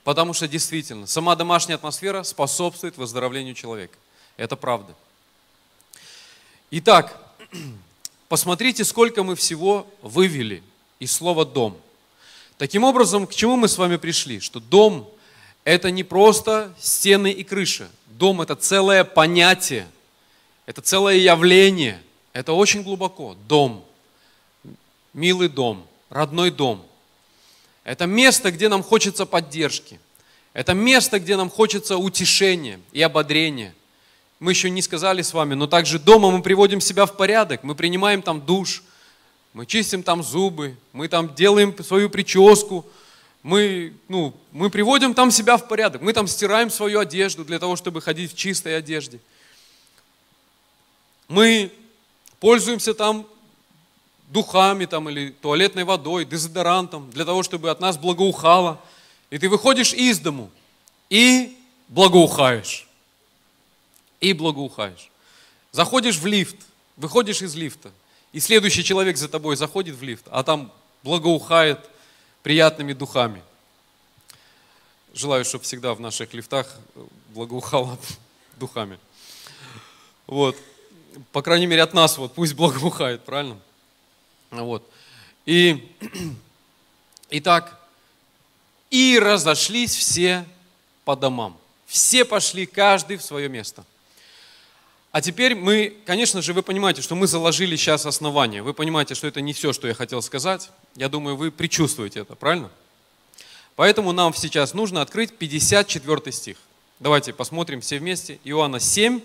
[0.04, 3.98] Потому что действительно, сама домашняя атмосфера способствует выздоровлению человека.
[4.38, 4.94] Это правда.
[6.72, 7.18] Итак,
[8.28, 10.64] посмотрите, сколько мы всего вывели
[11.00, 11.78] из слова «дом».
[12.58, 14.40] Таким образом, к чему мы с вами пришли?
[14.40, 15.10] Что дом–
[15.66, 17.90] это не просто стены и крыша.
[18.08, 19.88] Дом– это целое понятие,
[20.66, 22.02] это целое явление.
[22.32, 23.36] Это очень глубоко.
[23.48, 23.86] Дом–
[25.14, 26.86] милый дом, родной дом.
[27.84, 30.00] Это место, где нам хочется поддержки.
[30.54, 33.74] Это место, где нам хочется утешения и ободрения.
[34.39, 37.74] Мы еще не сказали с вами, но также дома мы приводим себя в порядок, мы
[37.74, 38.84] принимаем там душ,
[39.54, 42.86] мы чистим там зубы, мы там делаем свою прическу,
[43.43, 47.76] мы, ну, мы приводим там себя в порядок, мы там стираем свою одежду для того,
[47.76, 49.19] чтобы ходить в чистой одежде.
[51.28, 51.71] Мы
[52.39, 53.26] пользуемся там
[54.28, 58.82] духами там, или туалетной водой, дезодорантом, для того, чтобы от нас благоухало.
[59.30, 60.50] И ты выходишь из дому
[61.10, 62.85] и благоухаешь.
[64.26, 65.12] И благоухаешь.
[65.72, 66.56] Заходишь в лифт,
[66.98, 67.92] выходишь из лифта,
[68.34, 70.72] и следующий человек за тобой заходит в лифт, а там
[71.04, 71.80] благоухает
[72.42, 73.44] приятными духами.
[75.14, 76.76] Желаю, чтобы всегда в наших лифтах
[77.36, 78.00] благоухало
[78.58, 78.98] духами.
[80.26, 80.58] Вот.
[81.32, 83.60] По крайней мере, от нас вот пусть благоухает, правильно?
[84.50, 84.90] Вот.
[85.46, 85.88] И,
[87.30, 87.80] итак,
[88.90, 90.48] и разошлись все
[91.04, 91.56] по домам.
[91.86, 93.86] Все пошли, каждый в свое место.
[95.15, 98.62] А теперь мы, конечно же, вы понимаете, что мы заложили сейчас основание.
[98.62, 100.69] Вы понимаете, что это не все, что я хотел сказать.
[100.97, 102.69] Я думаю, вы предчувствуете это, правильно?
[103.78, 106.58] Поэтому нам сейчас нужно открыть 54 стих.
[106.99, 108.41] Давайте посмотрим все вместе.
[108.43, 109.21] Иоанна 7,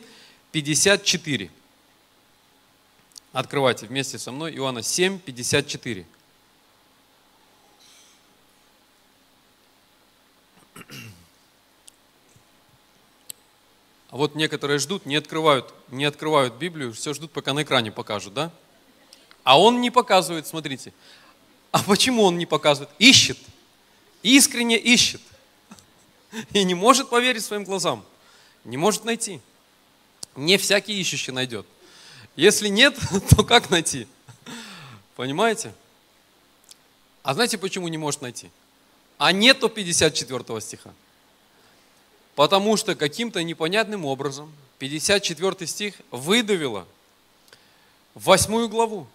[0.52, 1.50] 54.
[3.32, 6.06] Открывайте вместе со мной Иоанна 7, 54.
[14.10, 18.34] А вот некоторые ждут, не открывают, не открывают Библию, все ждут, пока на экране покажут,
[18.34, 18.50] да?
[19.44, 20.92] А он не показывает, смотрите.
[21.70, 22.90] А почему он не показывает?
[22.98, 23.38] Ищет.
[24.22, 25.22] Искренне ищет.
[26.52, 28.04] И не может поверить своим глазам.
[28.64, 29.40] Не может найти.
[30.34, 31.66] Не всякий ищущий найдет.
[32.34, 32.98] Если нет,
[33.30, 34.08] то как найти?
[35.14, 35.72] Понимаете?
[37.22, 38.50] А знаете, почему не может найти?
[39.18, 40.92] А нету 54 стиха.
[42.40, 46.86] Потому что каким-то непонятным образом 54 стих выдавило
[48.14, 49.06] в 8 главу.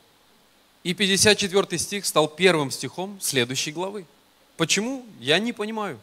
[0.83, 4.05] И 54 стих стал первым стихом следующей главы.
[4.57, 5.03] Почему?
[5.19, 5.99] Я не понимаю.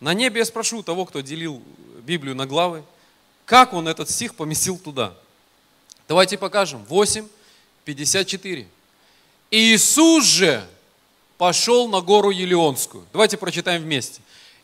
[0.00, 1.62] На небе я спрошу того, кто делил
[2.02, 2.82] Библию на главы,
[3.44, 5.14] как он этот стих поместил туда–
[6.08, 6.84] Давайте покажем.
[6.88, 7.28] 8,
[7.84, 8.66] 54.
[9.52, 10.66] Иисус же
[11.36, 13.06] пошел на гору Елеонскую.
[13.12, 14.22] Давайте прочитаем вместе.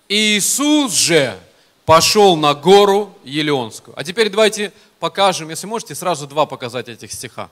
[0.09, 1.39] Иисус же
[1.85, 3.99] пошел на гору Елеонскую.
[3.99, 7.51] А теперь давайте покажем, если можете, сразу два показать этих стиха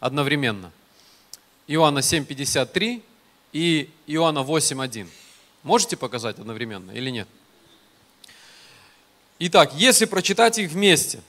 [0.00, 0.70] одновременно.
[1.66, 3.02] Иоанна 7:53
[3.52, 5.08] и Иоанна 8:1.
[5.62, 7.28] Можете показать одновременно или нет?
[9.38, 11.20] Итак, если прочитать их вместе,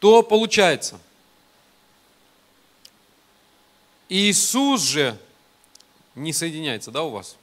[0.00, 0.98] то получается,
[4.08, 5.18] Иисус же
[6.14, 7.36] не соединяется, да, у вас?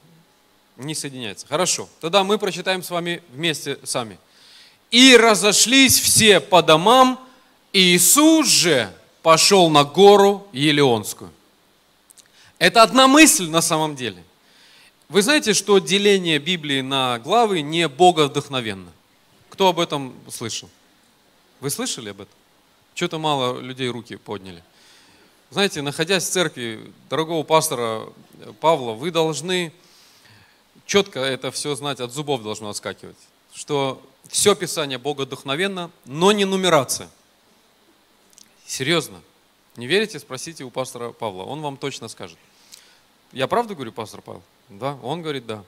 [0.76, 1.46] Не соединяется.
[1.46, 1.88] Хорошо.
[2.00, 4.18] Тогда мы прочитаем с вами вместе сами.
[4.90, 7.18] И разошлись все по домам,
[7.72, 11.30] и Иисус же пошел на гору Елеонскую.
[12.58, 14.22] Это одна мысль на самом деле.
[15.08, 18.90] Вы знаете, что деление Библии на главы не боговдохновенно?
[19.50, 20.70] Кто об этом слышал?
[21.60, 22.34] Вы слышали об этом?
[22.94, 24.62] Что-то мало людей руки подняли.
[25.50, 28.04] Знаете, находясь в церкви дорогого пастора
[28.60, 29.72] Павла, вы должны
[30.86, 33.16] четко это все знать, от зубов должно отскакивать,
[33.54, 37.08] что все Писание Бога вдохновенно, но не нумерация.
[38.66, 39.20] Серьезно.
[39.76, 40.18] Не верите?
[40.18, 42.38] Спросите у пастора Павла, он вам точно скажет.
[43.32, 44.42] Я правду говорю, пастор Павел?
[44.68, 45.64] Да, он говорит да.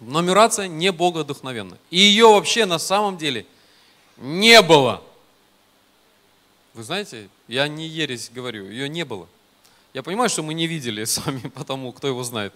[0.00, 1.76] Нумерация не Бога вдохновенна.
[1.90, 3.46] И ее вообще на самом деле
[4.16, 5.02] не было.
[6.74, 9.28] Вы знаете, я не ересь говорю, ее не было.
[9.92, 12.54] Я понимаю, что мы не видели сами, потому кто его знает.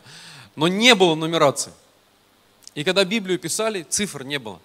[0.57, 1.73] Но не было нумерации.
[2.75, 4.61] И когда Библию писали, цифр не было.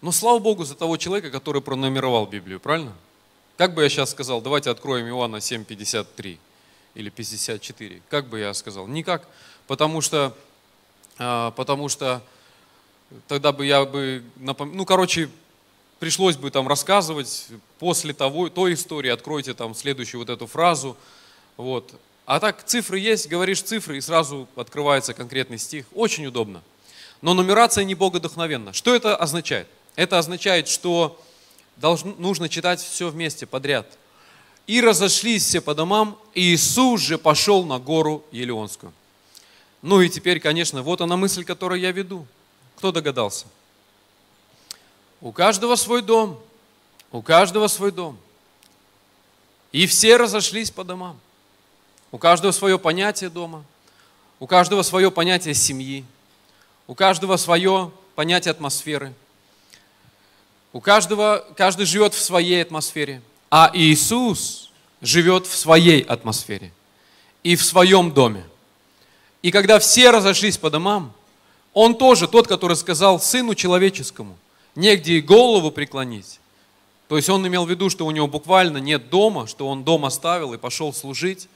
[0.00, 2.92] Но слава Богу за того человека, который пронумеровал Библию, правильно?
[3.56, 6.38] Как бы я сейчас сказал, давайте откроем Иоанна 7,53
[6.94, 8.02] или 54.
[8.08, 8.86] Как бы я сказал?
[8.88, 9.28] Никак.
[9.66, 10.36] Потому что,
[11.18, 12.22] а, потому что
[13.28, 14.76] тогда бы я бы, напом...
[14.76, 15.28] ну, короче,
[15.98, 20.96] пришлось бы там рассказывать после того, той истории, откройте там следующую вот эту фразу.
[21.56, 21.94] Вот.
[22.24, 25.86] А так цифры есть, говоришь цифры, и сразу открывается конкретный стих.
[25.94, 26.62] Очень удобно.
[27.20, 28.72] Но нумерация не богодохновенна.
[28.72, 29.68] Что это означает?
[29.96, 31.20] Это означает, что
[31.76, 33.86] должно, нужно читать все вместе, подряд.
[34.66, 38.92] И разошлись все по домам, и Иисус же пошел на гору Елеонскую.
[39.82, 42.26] Ну и теперь, конечно, вот она мысль, которую я веду.
[42.76, 43.46] Кто догадался?
[45.20, 46.40] У каждого свой дом.
[47.10, 48.16] У каждого свой дом.
[49.72, 51.18] И все разошлись по домам.
[52.12, 53.64] У каждого свое понятие дома.
[54.38, 56.04] У каждого свое понятие семьи.
[56.86, 59.14] У каждого свое понятие атмосферы.
[60.74, 63.22] У каждого, каждый живет в своей атмосфере.
[63.50, 64.70] А Иисус
[65.00, 66.72] живет в своей атмосфере
[67.42, 68.44] и в своем доме.
[69.40, 71.12] И когда все разошлись по домам,
[71.72, 74.36] Он тоже тот, который сказал Сыну Человеческому,
[74.74, 76.40] негде и голову преклонить.
[77.08, 80.04] То есть он имел в виду, что у него буквально нет дома, что он дом
[80.04, 81.48] оставил и пошел служить,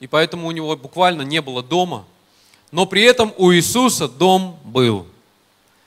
[0.00, 2.04] и поэтому у него буквально не было дома.
[2.72, 5.06] Но при этом у Иисуса дом был.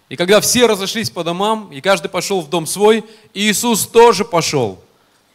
[0.09, 4.79] И когда все разошлись по домам, и каждый пошел в дом свой, Иисус тоже пошел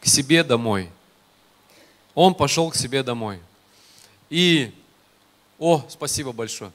[0.00, 0.88] к себе домой.
[2.14, 3.40] Он пошел к себе домой.
[4.30, 4.72] И,
[5.58, 6.70] о, спасибо большое.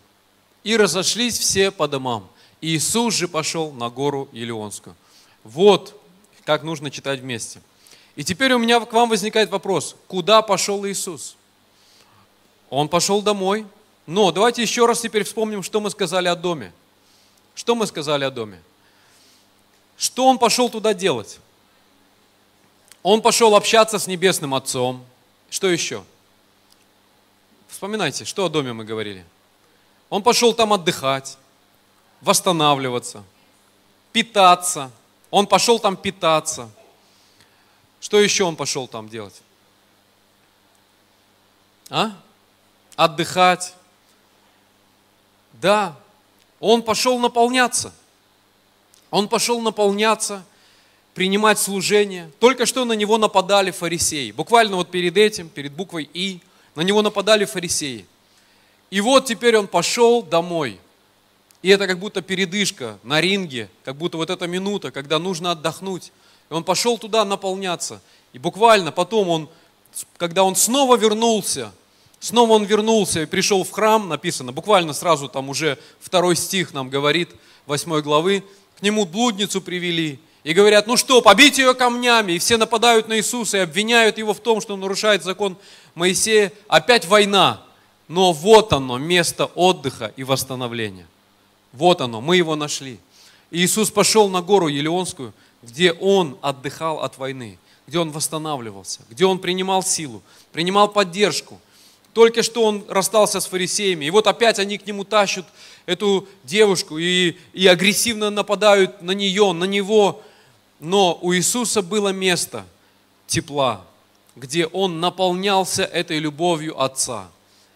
[0.64, 2.28] И разошлись все по домам.
[2.62, 4.96] Иисус же пошел на гору Елеонскую.
[5.44, 6.00] Вот
[6.44, 7.62] как нужно читать вместе.
[8.16, 11.36] И теперь у меня к вам возникает вопрос, куда пошел Иисус?
[12.76, 13.68] Он пошел домой.
[14.08, 16.74] Но давайте еще раз теперь вспомним, что мы сказали о доме.
[17.54, 18.60] Что мы сказали о доме?
[19.96, 21.40] Что он пошел туда делать?
[23.04, 25.06] Он пошел общаться с Небесным Отцом.
[25.52, 26.04] Что еще?
[27.68, 29.24] Вспоминайте, что о доме мы говорили.
[30.10, 31.38] Он пошел там отдыхать
[32.22, 33.24] восстанавливаться,
[34.12, 34.90] питаться.
[35.30, 36.72] Он пошел там питаться.
[38.00, 39.42] Что еще он пошел там делать?
[41.92, 42.14] А?
[42.96, 43.74] Отдыхать.
[45.54, 45.96] Да,
[46.60, 47.94] он пошел наполняться.
[49.12, 50.44] Он пошел наполняться,
[51.14, 52.32] принимать служение.
[52.40, 54.32] Только что на него нападали фарисеи.
[54.32, 56.40] Буквально вот перед этим, перед буквой И,
[56.76, 58.06] на него нападали фарисеи.
[58.90, 60.80] И вот теперь он пошел домой.
[61.62, 66.12] И это как будто передышка на ринге, как будто вот эта минута, когда нужно отдохнуть.
[66.50, 68.02] И он пошел туда наполняться.
[68.34, 69.50] И буквально потом он,
[70.18, 71.72] когда он снова вернулся,
[72.24, 76.90] снова он вернулся и пришел в храм, написано, буквально сразу там уже второй стих нам
[76.90, 77.30] говорит,
[77.66, 78.44] восьмой главы,
[78.80, 83.18] к нему блудницу привели, и говорят, ну что, побить ее камнями, и все нападают на
[83.18, 85.58] Иисуса и обвиняют его в том, что он нарушает закон
[85.96, 86.52] Моисея.
[86.68, 87.62] Опять война,
[88.08, 91.08] но вот оно, место отдыха и восстановления.
[91.72, 93.00] Вот оно, мы его нашли.
[93.52, 97.58] И Иисус пошел на гору Елеонскую, где он отдыхал от войны,
[97.88, 101.60] где он восстанавливался, где он принимал силу, принимал поддержку.
[102.14, 105.46] Только что он расстался с фарисеями, и вот опять они к нему тащат
[105.86, 110.22] эту девушку и, и агрессивно нападают на нее, на него.
[110.80, 112.66] Но у Иисуса было место
[113.26, 113.84] тепла,
[114.36, 117.28] где он наполнялся этой любовью Отца.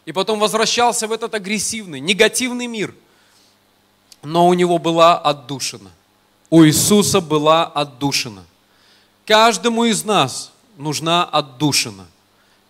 [0.06, 2.94] И потом возвращался в этот агрессивный, негативный мир–
[4.24, 5.92] но у него была отдушина.
[6.50, 8.44] у Иисуса была отдушина.
[9.26, 12.08] Каждому из нас нужна отдушина.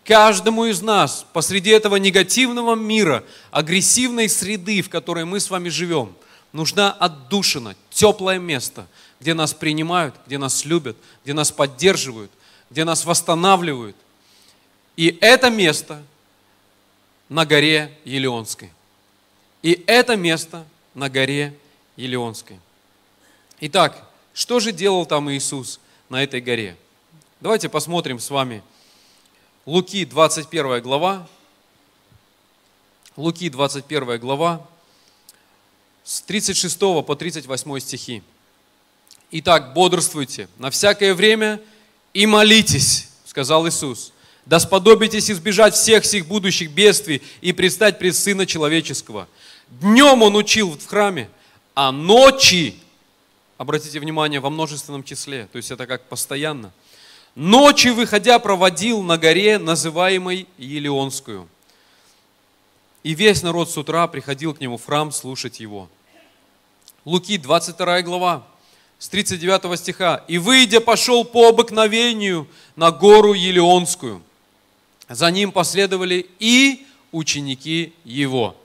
[0.07, 6.15] Каждому из нас посреди этого негативного мира, агрессивной среды, в которой мы с вами живем,
[6.53, 8.87] нужна отдушина, теплое место,
[9.19, 12.31] где нас принимают, где нас любят, где нас поддерживают,
[12.69, 13.97] где нас восстанавливают.
[14.95, 16.01] И это место
[17.27, 18.71] на горе Елеонской.
[19.61, 21.53] И это место на горе
[21.97, 22.59] Елеонской.
[23.59, 26.77] Итак, что же делал там Иисус на этой горе?
[27.41, 28.63] Давайте посмотрим с вами
[29.67, 31.27] Луки 21 глава.
[33.17, 34.65] Луки 21 глава
[36.05, 38.23] с 36 по 38 стихи.
[39.31, 41.59] Итак, бодрствуйте на всякое время
[42.13, 44.13] и молитесь, сказал Иисус,
[44.45, 49.27] да сподобитесь избежать всех сих будущих бедствий и предстать пред Сына Человеческого.
[49.67, 51.29] Днем Он учил в храме,
[51.75, 52.79] а ночи,
[53.57, 56.71] обратите внимание, во множественном числе, то есть это как постоянно,
[57.37, 61.47] ночи, выходя, проводил на горе, называемой Елеонскую.
[63.03, 65.87] И весь народ с утра приходил к нему в храм слушать его.
[67.05, 68.45] Луки, 22 глава,
[68.97, 70.23] с 39 стиха.
[70.27, 74.21] «И выйдя, пошел по обыкновению на гору Елеонскую.
[75.07, 78.57] За ним последовали и ученики его».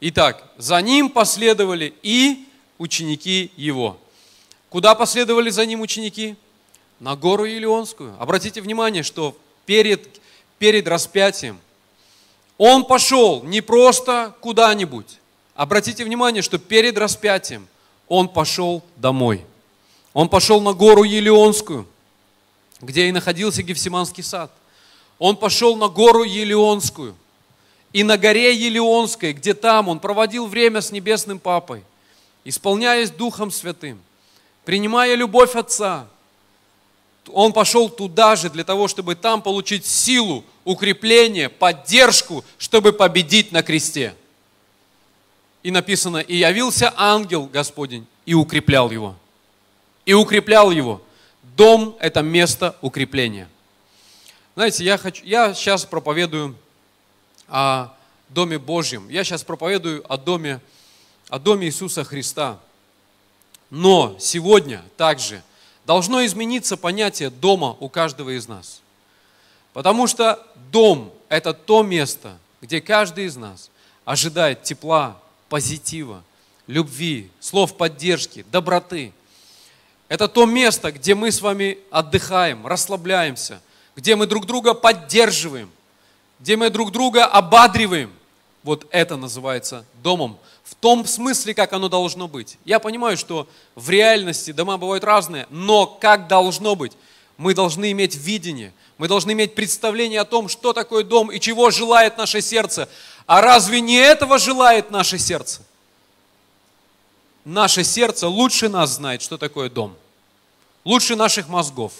[0.00, 2.46] Итак, за ним последовали и
[2.78, 3.98] ученики его.
[4.70, 6.36] Куда последовали за ним ученики?
[7.00, 8.14] На гору Елеонскую.
[8.20, 9.34] Обратите внимание, что
[9.64, 10.20] перед,
[10.58, 11.58] перед распятием
[12.58, 15.18] он пошел не просто куда-нибудь.
[15.54, 17.66] Обратите внимание, что перед распятием
[18.06, 19.46] он пошел домой.
[20.12, 21.86] Он пошел на гору Елеонскую,
[22.82, 24.52] где и находился Гефсиманский сад.
[25.18, 27.14] Он пошел на гору Елеонскую.
[27.94, 31.82] И на горе Елеонской, где там он проводил время с Небесным Папой,
[32.44, 34.00] исполняясь Духом Святым,
[34.64, 36.06] принимая любовь Отца,
[37.34, 43.62] он пошел туда же для того, чтобы там получить силу, укрепление, поддержку, чтобы победить на
[43.62, 44.14] кресте.
[45.62, 49.16] И написано, и явился ангел Господень и укреплял его.
[50.06, 51.02] И укреплял его.
[51.56, 53.48] Дом– это место укрепления.
[54.54, 56.56] Знаете, я, хочу, я сейчас проповедую
[57.48, 57.88] о
[58.28, 59.08] Доме Божьем.
[59.08, 60.60] Я сейчас проповедую о Доме,
[61.28, 62.58] о Доме Иисуса Христа.
[63.68, 65.42] Но сегодня также
[65.90, 68.80] должно измениться понятие дома у каждого из нас.
[69.72, 70.38] Потому что
[70.70, 73.70] дом– это то место, где каждый из нас
[74.04, 76.22] ожидает тепла, позитива,
[76.68, 79.12] любви, слов поддержки, доброты.
[80.06, 83.60] Это то место, где мы с вами отдыхаем, расслабляемся,
[83.96, 85.72] где мы друг друга поддерживаем,
[86.38, 88.12] где мы друг друга ободриваем.
[88.62, 90.38] Вот это называется домом
[90.70, 92.56] в том смысле, как оно должно быть.
[92.64, 96.92] Я понимаю, что в реальности дома бывают разные, но как должно быть?
[97.36, 101.72] Мы должны иметь видение, мы должны иметь представление о том, что такое дом и чего
[101.72, 102.88] желает наше сердце.
[103.26, 105.62] А разве не этого желает наше сердце?
[107.44, 109.96] Наше сердце лучше нас знает, что такое дом.
[110.84, 111.94] Лучше наших мозгов.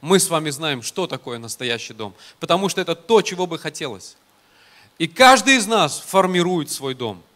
[0.00, 2.14] Мы с вами знаем, что такое настоящий дом.
[2.38, 4.16] Потому что это то, чего бы хотелось.
[4.98, 7.20] И каждый из нас формирует свой дом–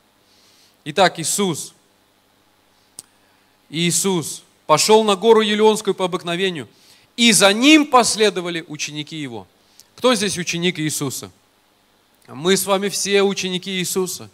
[0.85, 1.75] Итак, Иисус,
[3.69, 6.69] Иисус пошел на гору Елеонскую по обыкновению,
[7.17, 9.47] и за ним последовали ученики его.
[9.97, 11.31] Кто здесь ученик Иисуса?
[12.29, 14.31] Мы с вами все ученики Иисуса.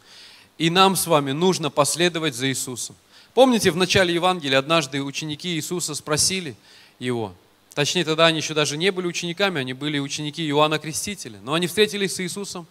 [0.59, 2.94] И нам с вами нужно последовать за Иисусом.
[3.35, 6.54] Помните, в начале Евангелия однажды ученики Иисуса спросили
[7.00, 7.35] его,
[7.74, 11.66] точнее тогда они еще даже не были учениками, они были ученики Иоанна Крестителя, но они
[11.66, 12.66] встретились с Иисусом,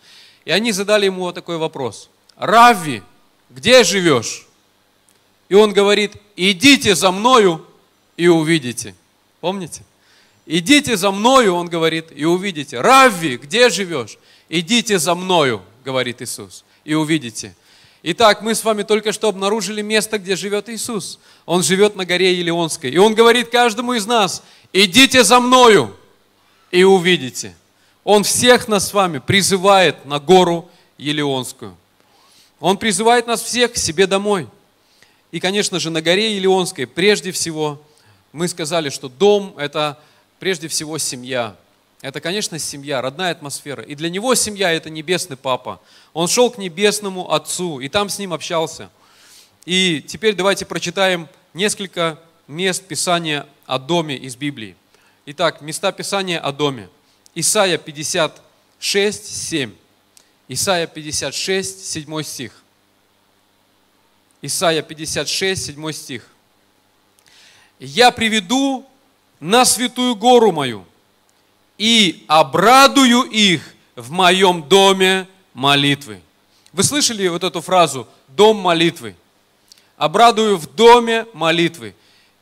[0.45, 2.09] и они задали ему такой вопрос.
[2.37, 3.03] Равви,
[3.55, 4.47] где живешь?
[5.49, 7.65] И он говорит, идите за мною
[8.17, 8.95] и увидите.
[9.41, 9.83] Помните?
[10.45, 12.81] Идите за мною, он говорит, и увидите.
[12.81, 14.17] Равви, где живешь?
[14.49, 17.55] Идите за мною, говорит Иисус, и увидите.
[18.01, 21.19] Итак, мы с вами только что обнаружили место, где живет Иисус.
[21.45, 22.91] Он живет на горе Елеонской.
[22.91, 24.43] И Он говорит каждому из нас,
[24.73, 25.95] идите за мною
[26.71, 27.55] и увидите.
[28.03, 31.77] Он всех нас с вами призывает на гору Елеонскую.
[32.63, 34.47] Он призывает нас всех к себе домой.
[35.31, 37.81] И, конечно же, на горе Илионской прежде всего
[38.31, 39.99] мы сказали, что дом– это
[40.39, 41.57] прежде всего семья.
[41.99, 43.83] Это, конечно, семья, родная атмосфера.
[43.83, 45.81] И для него семья– это небесный папа.
[46.13, 48.89] Он шел к небесному отцу и там с ним общался.
[49.65, 54.77] И теперь давайте прочитаем несколько мест Писания о доме из Библии.
[55.25, 56.87] Итак, места Писания о доме.
[57.35, 59.73] Исайя 56, 7.
[60.47, 62.63] Исайя 56, 7 стих.
[64.41, 66.27] Исайя 56, 7 стих.
[67.79, 68.85] я приведу
[69.39, 70.85] на святую гору мою
[71.77, 76.21] и обрадую их в моем доме молитвы.
[76.73, 79.15] Вы слышали вот эту фразу «дом молитвы»?
[79.97, 81.95] Обрадую в доме молитвы.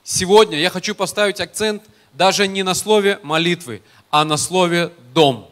[0.03, 1.83] Сегодня я хочу поставить акцент
[2.13, 5.50] даже не на слове молитвы, а на слове дом.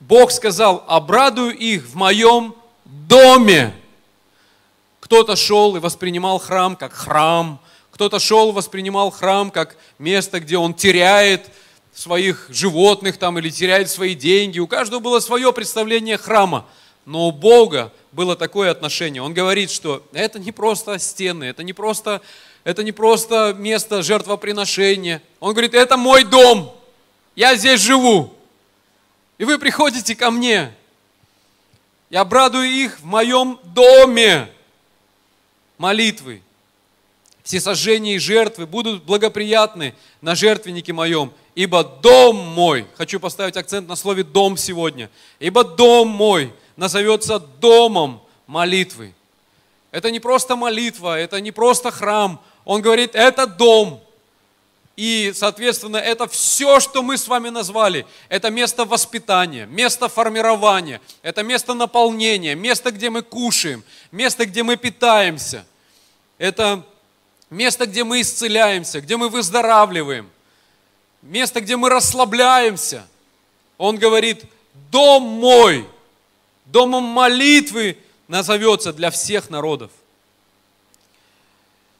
[0.00, 3.74] Бог сказал, обрадую их в моем доме.
[5.00, 10.56] Кто-то шел и воспринимал храм как храм, кто-то шел и воспринимал храм как место, где
[10.58, 11.50] он теряет
[11.94, 14.58] своих животных там или теряет свои деньги.
[14.58, 16.66] У каждого было свое представление храма.
[17.06, 19.22] Но у Бога было такое отношение.
[19.22, 22.22] Он говорит, что это не просто стены, это не просто,
[22.64, 25.22] это не просто место жертвоприношения.
[25.38, 26.74] Он говорит, это мой дом,
[27.36, 28.34] я здесь живу.
[29.38, 30.72] И вы приходите ко мне.
[32.10, 34.48] Я обрадую их в моем доме.
[35.76, 36.40] Молитвы,
[37.42, 43.88] все сожжения и жертвы будут благоприятны на жертвеннике моем, ибо дом мой, хочу поставить акцент
[43.88, 45.10] на слове дом сегодня,
[45.40, 49.12] ибо дом мой назовется домом молитвы.
[49.90, 52.40] Это не просто молитва, это не просто храм.
[52.64, 54.00] Он говорит, это дом.
[54.96, 58.06] И, соответственно, это все, что мы с вами назвали.
[58.28, 63.82] Это место воспитания, место формирования, это место наполнения, место, где мы кушаем,
[64.12, 65.66] место, где мы питаемся.
[66.38, 66.84] Это
[67.50, 70.30] место, где мы исцеляемся, где мы выздоравливаем,
[71.22, 73.04] место, где мы расслабляемся.
[73.78, 74.44] Он говорит,
[74.92, 75.88] дом мой,
[76.66, 79.90] домом молитвы назовется для всех народов.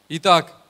[0.09, 0.64] Итак,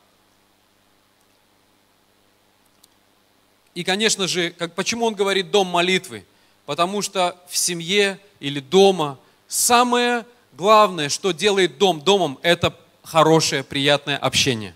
[3.74, 6.24] И, конечно же, как, почему он говорит дом молитвы?
[6.66, 9.18] Потому что в семье или дома
[9.48, 14.74] самое главное, что делает дом домом, это хорошее, приятное общение.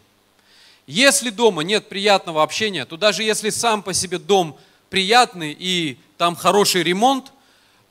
[0.86, 4.58] Если дома нет приятного общения, то даже если сам по себе дом
[4.90, 7.32] приятный и там хороший ремонт,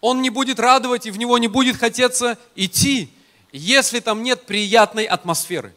[0.02, 3.10] он не будет радовать и в него не будет хотеться идти,
[3.52, 5.74] если там нет приятной атмосферы.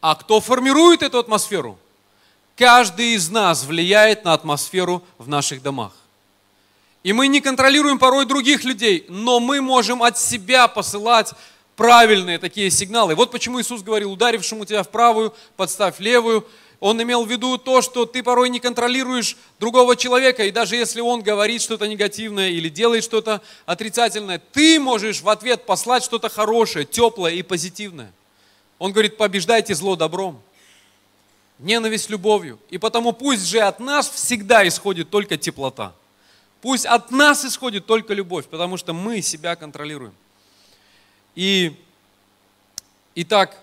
[0.00, 1.78] А кто формирует эту атмосферу?
[2.58, 5.92] Каждый из нас влияет на атмосферу в наших домах.
[7.04, 11.30] И мы не контролируем порой других людей, но мы можем от себя посылать
[11.76, 13.14] правильные такие сигналы.
[13.14, 16.44] Вот почему Иисус говорил, ударившему тебя в правую, подставь левую.
[16.80, 21.00] Он имел в виду то, что ты порой не контролируешь другого человека, и даже если
[21.00, 26.84] он говорит что-то негативное или делает что-то отрицательное, ты можешь в ответ послать что-то хорошее,
[26.84, 28.12] теплое и позитивное.
[28.80, 30.42] Он говорит, побеждайте зло добром
[31.58, 32.58] ненависть любовью.
[32.70, 35.92] И потому пусть же от нас всегда исходит только теплота.
[36.60, 40.12] Пусть от нас исходит только любовь, потому что мы себя контролируем.
[41.34, 41.76] И,
[43.14, 43.56] итак,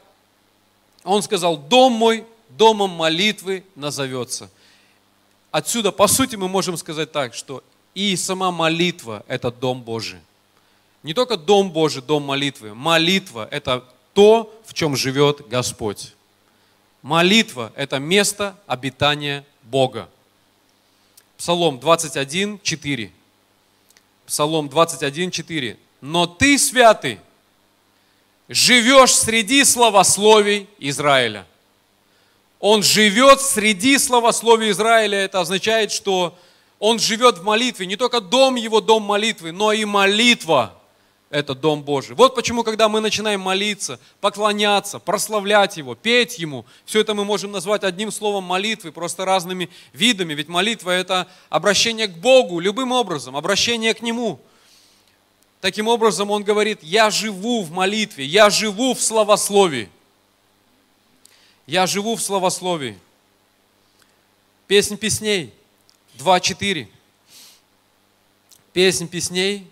[1.03, 4.49] он сказал, дом мой домом молитвы назовется.
[5.51, 10.19] Отсюда, по сути, мы можем сказать так, что и сама молитва– это дом Божий.
[11.03, 12.73] Не только дом Божий, дом молитвы.
[12.73, 16.14] Молитва– это то, в чем живет Господь.
[17.05, 20.09] Молитва– это место обитания Бога.
[21.37, 23.11] Псалом 21, 4.
[24.25, 25.77] Псалом 21, 4.
[26.01, 27.19] «Но ты, святый,
[28.49, 31.45] живешь среди словословий Израиля».
[32.59, 35.19] Он живет среди словословий Израиля.
[35.19, 36.35] Это означает, что
[36.79, 37.85] он живет в молитве.
[37.85, 40.73] Не только дом его, дом молитвы, но и молитва–
[41.29, 42.15] это Дом Божий.
[42.15, 47.51] Вот почему, когда мы начинаем молиться, поклоняться, прославлять Его, петь Ему, все это мы можем
[47.51, 50.33] назвать одним словом молитвы, просто разными видами.
[50.33, 54.39] Ведь молитва– это обращение к Богу любым образом, обращение к Нему.
[55.61, 59.89] Таким образом, Он говорит, я живу в молитве, я живу в словословии.
[61.65, 62.99] Я живу в словословии.
[64.67, 65.51] Песнь песней
[66.19, 66.87] 2.4.
[68.73, 69.67] Песнь песней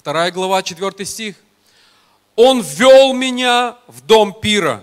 [0.00, 1.36] Вторая глава, 4 стих.
[2.34, 4.82] Он ввел меня в дом пира,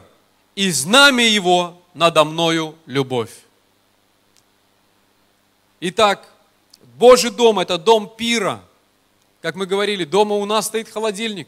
[0.53, 3.31] и знамя его надо мною любовь.
[5.79, 6.31] Итак,
[6.99, 8.61] Божий дом– это дом пира.
[9.41, 11.47] Как мы говорили, дома у нас стоит холодильник.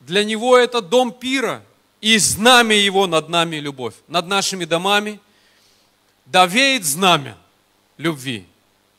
[0.00, 1.62] Для него это дом пира,
[2.00, 3.94] и знамя его над нами любовь.
[4.08, 5.20] Над нашими домами
[6.26, 7.36] да веет знамя
[7.98, 8.48] любви.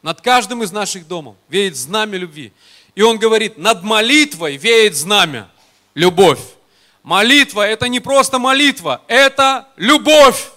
[0.01, 2.53] Над каждым из наших домов веет знамя любви.
[3.01, 5.49] И он говорит, над молитвой веет знамя,
[5.95, 6.37] любовь.
[7.01, 10.51] Молитва– это не просто молитва, это любовь.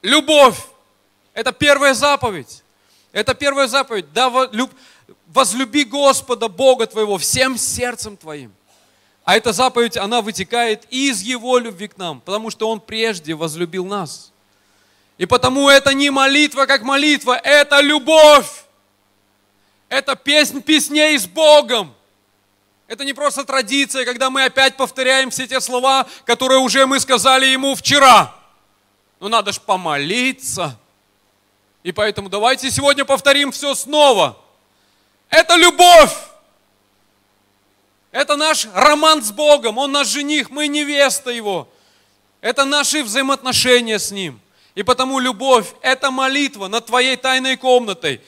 [0.00, 0.56] Любовь.
[1.34, 2.62] Это первая заповедь.
[3.12, 4.10] Это первая заповедь.
[4.14, 4.32] Да,
[5.26, 8.54] возлюби Господа, Бога твоего, всем сердцем твоим.
[9.22, 13.84] А эта заповедь, она вытекает из Его любви к нам, потому что Он прежде возлюбил
[13.84, 14.32] нас.
[15.18, 18.65] И потому это не молитва как молитва, это любовь.
[19.88, 21.94] Это песнь песней с Богом.
[22.88, 27.46] Это не просто традиция, когда мы опять повторяем все те слова, которые уже мы сказали
[27.46, 28.34] ему вчера.
[29.18, 30.78] Но надо же помолиться.
[31.82, 34.36] И поэтому давайте сегодня повторим все снова.
[35.30, 36.14] Это любовь.
[38.12, 39.78] Это наш роман с Богом.
[39.78, 41.68] Он наш жених, мы невеста Его.
[42.40, 44.40] Это наши взаимоотношения с Ним.
[44.74, 48.20] И потому любовь– это молитва над твоей тайной комнатой.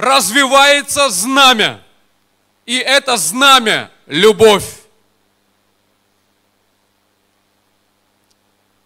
[0.00, 1.82] Развивается знамя.
[2.64, 4.64] И это знамя– любовь.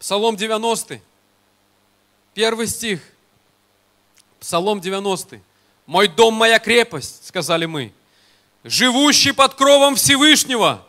[0.01, 1.01] Псалом 90,
[2.35, 3.01] первый стих.
[4.41, 5.41] Псалом 90.
[5.87, 7.93] «Мой дом, моя крепость», сказали мы,
[8.65, 10.85] «живущий под кровом Всевышнего,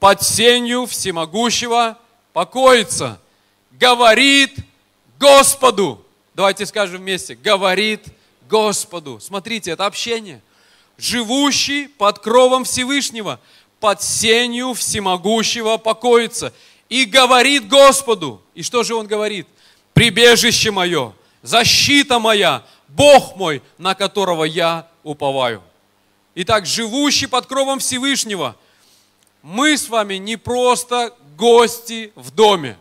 [0.00, 1.98] под сенью всемогущего
[2.32, 3.20] покоится,
[3.70, 4.56] говорит
[5.20, 6.04] Господу».
[6.34, 8.21] Давайте скажем вместе, говорит Господу.
[9.20, 10.42] Смотрите, это общение.
[10.98, 13.40] Живущий под кровом Всевышнего,
[13.80, 16.52] под сенью всемогущего покоится.
[16.88, 18.42] И говорит Господу.
[18.54, 19.46] И что же он говорит?
[19.94, 25.62] Прибежище мое, защита моя, Бог мой, на которого я уповаю.
[26.34, 28.56] Итак, живущий под кровом Всевышнего,
[29.42, 32.76] мы с вами не просто гости в доме.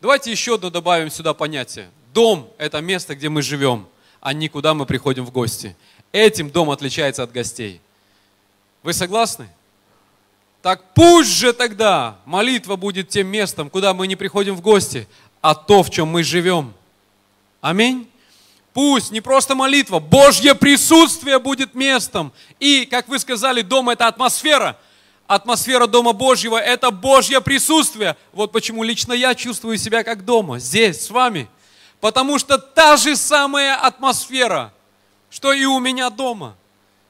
[0.00, 1.90] Давайте еще одно добавим сюда понятие.
[2.12, 3.86] Дом– это место, где мы живем,
[4.26, 5.76] а не куда мы приходим в гости.
[6.10, 7.80] Этим дом отличается от гостей.
[8.82, 9.48] Вы согласны?
[10.62, 15.06] Так пусть же тогда молитва будет тем местом, куда мы не приходим в гости,
[15.40, 16.74] а то, в чем мы живем.
[17.60, 18.10] Аминь.
[18.72, 22.32] Пусть не просто молитва, Божье присутствие будет местом.
[22.58, 24.76] И, как вы сказали, дом– это атмосфера.
[25.28, 28.16] Атмосфера Дома Божьего– это Божье присутствие.
[28.32, 31.46] Вот почему лично я чувствую себя как дома, здесь, с вами.
[32.00, 34.72] Потому что та же самая атмосфера,
[35.30, 36.56] что и у меня дома,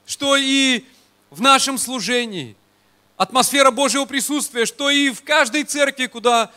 [0.07, 0.85] что и
[1.31, 2.57] в нашем служении.
[3.17, 6.51] Атмосфера Божьего присутствия, что и в каждой церкви, куда,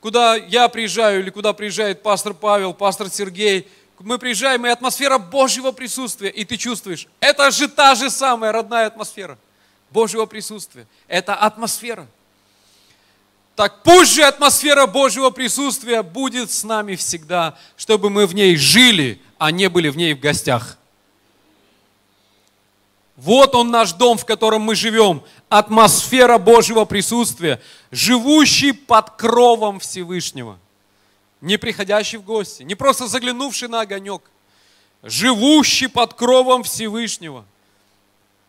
[0.00, 3.68] куда я приезжаю или куда приезжает пастор Павел, пастор Сергей–
[4.02, 8.86] мы приезжаем, и атмосфера Божьего присутствия, и ты чувствуешь, это же та же самая родная
[8.86, 9.38] атмосфера
[9.90, 10.86] Божьего присутствия.
[11.06, 12.06] Это атмосфера.
[13.60, 19.20] Так пусть же атмосфера Божьего присутствия будет с нами всегда, чтобы мы в ней жили,
[19.36, 20.78] а не были в ней в гостях.
[23.16, 25.22] Вот он наш дом, в котором мы живем.
[25.50, 30.58] Атмосфера Божьего присутствия, живущий под кровом Всевышнего–
[31.42, 34.22] не приходящий в гости, не просто заглянувший на огонек,
[35.02, 37.44] живущий под кровом Всевышнего.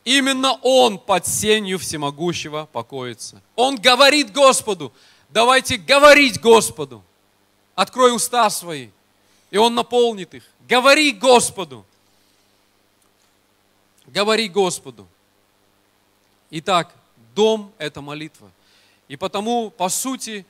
[0.04, 3.41] Именно Он под сенью всемогущего покоится.
[3.56, 4.91] Он говорит Господу,
[5.30, 7.04] давайте говорить Господу.
[7.76, 8.89] Открой уста свои,
[9.52, 10.43] и Он наполнит их.
[10.68, 11.86] Говори Господу.
[14.08, 15.08] Говори Господу.
[16.49, 16.93] Итак,
[17.36, 18.52] дом– это молитва.
[19.08, 20.45] И потому, по сути,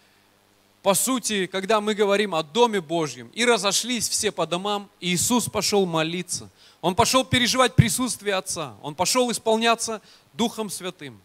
[0.81, 5.85] по сути, когда мы говорим о Доме Божьем, и разошлись все по домам, Иисус пошел
[5.85, 6.49] молиться.
[6.81, 8.75] Он пошел переживать присутствие Отца.
[8.81, 10.01] Он пошел исполняться
[10.33, 11.21] Духом Святым.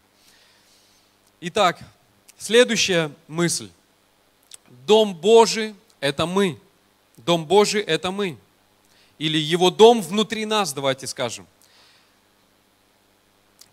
[1.41, 1.79] Итак,
[2.37, 3.69] следующая мысль.
[4.85, 6.59] Дом Божий– это мы.
[7.17, 8.37] Дом Божий– это мы.
[9.17, 11.47] Или Его дом внутри нас, давайте скажем.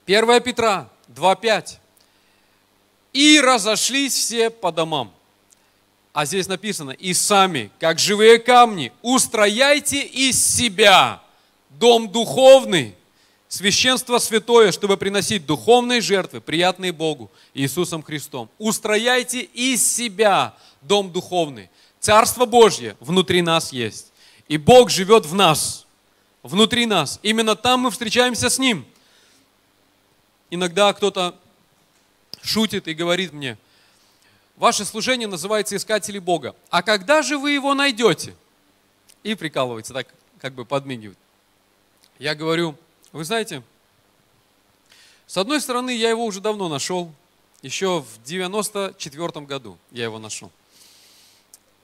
[0.07, 1.79] 1 Петра 2.5.
[3.13, 5.13] «И разошлись все по домам».
[6.15, 11.24] А здесь написано, и сами, как живые камни, устрояйте из себя
[11.79, 12.95] дом духовный,
[13.49, 18.49] священство святое, чтобы приносить духовные жертвы, приятные Богу, Иисусом Христом.
[18.59, 21.71] Устрояйте из себя дом духовный.
[22.01, 24.13] Царство Божье внутри нас есть.
[24.49, 25.87] И Бог живет в нас,
[26.43, 27.19] внутри нас.
[27.23, 28.85] Именно там мы встречаемся с Ним.
[30.51, 31.35] Иногда кто-то
[32.43, 33.57] шутит и говорит мне,
[34.57, 36.55] Ваше служение называется «Искатели Бога».
[36.71, 38.37] А когда же вы его найдете?
[39.25, 40.07] И прикалывается, так
[40.39, 41.19] как бы подмигивает.
[42.25, 42.75] Я говорю,
[43.13, 43.63] вы знаете,
[45.27, 47.13] с одной стороны, я его уже давно нашел.
[47.61, 50.51] Еще в 94 году я его нашел.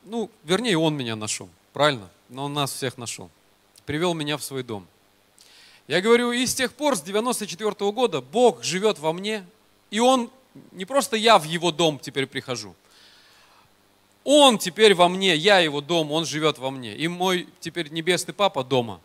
[0.05, 2.09] Ну, вернее, он меня нашел, правильно?
[2.31, 3.29] Но он нас всех нашел.
[3.85, 4.87] Привел меня в свой дом.
[5.87, 9.45] Я говорю, и с тех пор, с 94 года, Бог живет во мне,
[9.91, 10.31] и Он
[10.73, 12.75] не просто я в его дом теперь прихожу.
[14.25, 16.97] Он теперь во мне, я его дом, он живет во мне.
[16.97, 19.03] И мой теперь небесный папа дома.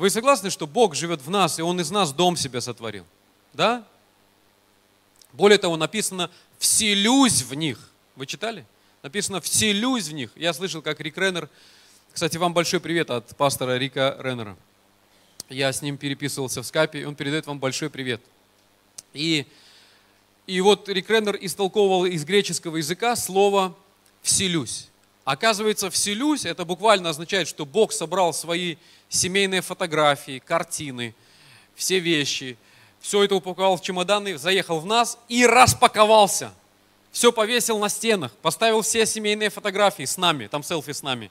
[0.00, 3.04] Вы согласны, что Бог живет в нас, и Он из нас дом себе сотворил?
[3.52, 3.86] Да?
[5.34, 7.78] Более того, написано, вселюсь в них.
[8.16, 8.64] Вы читали?
[9.02, 10.30] Написано «вселюсь в них».
[10.36, 11.50] Я слышал, как Рик Реннер,
[12.14, 14.56] кстати, вам большой привет от пастора Рика Реннера.
[15.50, 18.22] Я с ним переписывался в скайпе, и он передает вам большой привет.
[19.12, 19.46] И,
[20.46, 23.76] и вот Рик Реннер истолковывал из греческого языка слово
[24.22, 24.89] «вселюсь».
[25.24, 28.76] Оказывается, «вселюсь» это буквально означает, что Бог собрал свои
[29.08, 31.14] семейные фотографии, картины,
[31.74, 32.56] все вещи,
[33.00, 36.52] все это упаковал в чемоданы, заехал в нас и распаковался.
[37.12, 41.30] Все повесил на стенах, поставил все семейные фотографии с нами, там селфи с нами.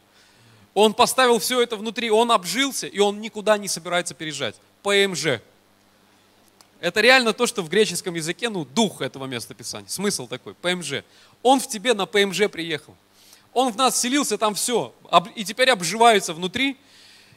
[0.73, 4.55] Он поставил все это внутри, он обжился, и он никуда не собирается переезжать.
[4.83, 5.41] ПМЖ.
[6.79, 9.89] Это реально то, что в греческом языке, ну, дух этого места писания.
[9.89, 11.03] Смысл такой, ПМЖ.
[11.43, 12.95] Он в тебе на ПМЖ приехал.
[13.53, 14.93] Он в нас селился, там все.
[15.35, 16.77] И теперь обживается внутри.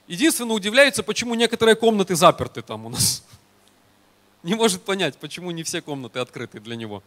[0.07, 3.25] Единственное, удивляется, почему некоторые комнаты заперты там у нас.
[4.43, 7.03] Не может понять, почему не все комнаты открыты для него.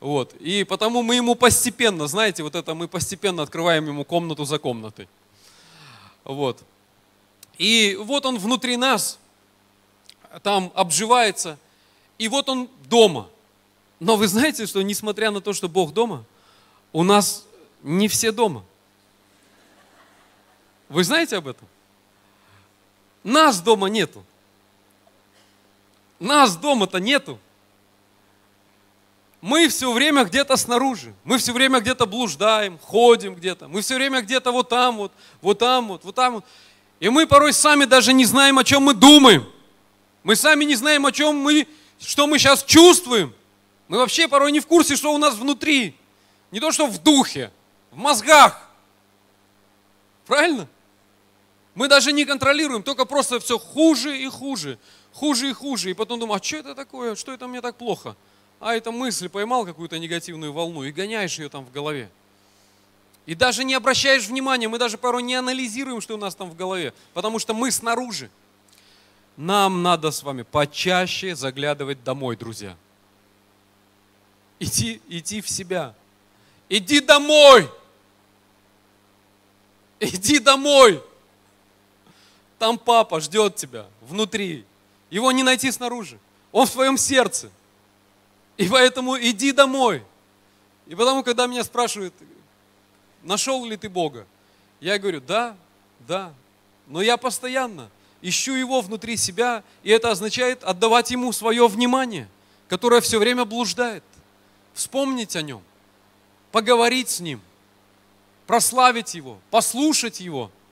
[0.00, 0.34] Вот.
[0.40, 5.08] И потому мы ему постепенно, знаете, вот это мы постепенно открываем ему комнату за комнатой.
[6.24, 6.60] Вот.
[7.58, 9.20] И вот он внутри нас,
[10.42, 11.58] там обживается,
[12.18, 13.28] и вот он дома.
[14.00, 16.24] Но вы знаете, что несмотря на то, что Бог дома,
[16.92, 17.44] у нас
[17.82, 18.64] не все дома.
[20.88, 21.66] Вы знаете об этом?
[23.24, 24.24] Нас дома нету.
[26.18, 27.38] Нас дома-то нету.
[29.40, 31.14] Мы все время где-то снаружи.
[31.24, 33.66] Мы все время где-то блуждаем, ходим где-то.
[33.66, 36.44] Мы все время где-то вот там вот, вот там вот, вот там вот.
[37.00, 39.44] И мы порой сами даже не знаем, о чем мы думаем.
[40.22, 41.66] Мы сами не знаем, о чем мы,
[41.98, 43.34] что мы сейчас чувствуем.
[43.88, 45.96] Мы вообще порой не в курсе, что у нас внутри.
[46.52, 47.50] Не то, что в духе,
[47.92, 48.68] в мозгах.
[50.26, 50.66] Правильно?
[51.74, 54.78] Мы даже не контролируем, только просто все хуже и хуже,
[55.12, 55.90] хуже и хуже.
[55.90, 58.16] И потом думаем, а что это такое, что это мне так плохо?
[58.60, 62.10] А эта мысль поймал какую-то негативную волну и гоняешь ее там в голове.
[63.24, 66.56] И даже не обращаешь внимания, мы даже порой не анализируем, что у нас там в
[66.56, 68.30] голове, потому что мы снаружи.
[69.36, 72.76] Нам надо с вами почаще заглядывать домой, друзья.
[74.58, 75.94] Идти, идти в себя.
[76.68, 77.68] Иди домой!
[80.02, 81.00] Иди домой!
[82.58, 84.64] Там папа ждет тебя внутри.
[85.10, 86.18] Его не найти снаружи.
[86.50, 87.50] Он в твоем сердце.
[88.56, 90.02] И поэтому иди домой.
[90.88, 92.12] И потому, когда меня спрашивают,
[93.22, 94.26] нашел ли ты Бога,
[94.80, 95.56] я говорю, да,
[96.00, 96.34] да.
[96.88, 97.88] Но я постоянно
[98.22, 102.28] ищу Его внутри себя, и это означает отдавать Ему свое внимание,
[102.66, 104.02] которое все время блуждает.
[104.74, 105.62] Вспомнить о Нем,
[106.50, 107.40] поговорить с Ним,
[108.46, 110.50] прославить Его, послушать Его–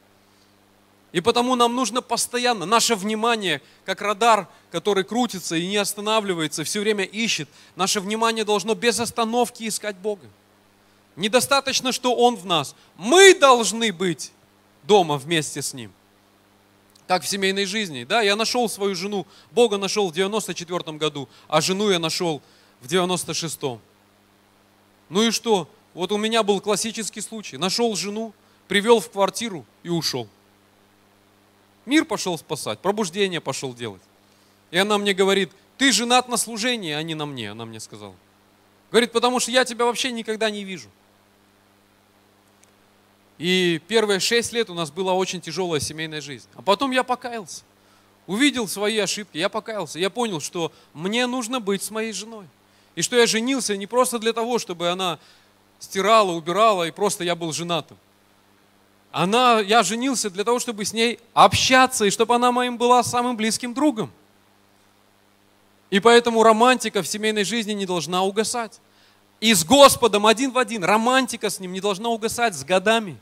[1.13, 6.81] и потому нам нужно постоянно, наше внимание, как радар, который крутится и не останавливается, все
[6.81, 10.27] время ищет, наше внимание должно без остановки искать Бога.
[11.17, 12.77] Недостаточно, что Он в нас.
[12.97, 14.31] Мы должны быть
[14.85, 15.93] дома вместе с Ним.
[17.09, 18.05] Как в семейной жизни.
[18.05, 22.41] Да, я нашел свою жену, Бога нашел в 94 году, а жену я нашел
[22.81, 23.81] в 96-м.
[25.09, 25.69] Ну и что?
[25.95, 27.57] Вот у меня был классический случай.
[27.57, 28.33] Нашел жену,
[28.69, 30.29] привел в квартиру и ушел.
[31.87, 34.03] Мир пошел спасать, пробуждение пошел делать.
[34.71, 38.15] И она мне говорит, ты женат на служении, а не на мне, она мне сказала.
[38.91, 40.89] Говорит, потому что я тебя вообще никогда не вижу.
[43.39, 46.47] И первые шесть лет у нас была очень тяжелая семейная жизнь.
[46.55, 47.63] А потом я покаялся.
[48.27, 49.99] Увидел свои ошибки, я покаялся.
[49.99, 52.47] Я понял, что мне нужно быть с моей женой.
[52.97, 55.19] И что я женился не просто для того, чтобы она
[55.81, 57.99] стирала, убирала, и просто я был женатым
[59.13, 63.37] она, я женился для того, чтобы с ней общаться, и чтобы она моим была самым
[63.37, 64.11] близким другом.
[65.91, 68.81] И поэтому романтика в семейной жизни не должна угасать.
[69.41, 73.19] И с Господом один в один, романтика с Ним не должна угасать с годами.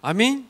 [0.00, 0.46] Аминь.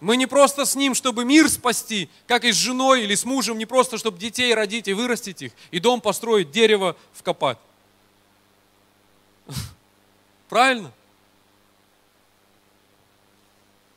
[0.00, 3.56] Мы не просто с Ним, чтобы мир спасти, как и с женой или с мужем,
[3.56, 7.58] не просто, чтобы детей родить и вырастить их, и дом построить, дерево вкопать.
[10.52, 10.92] Правильно?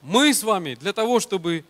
[0.02, 1.66] Мы с вами для того, чтобы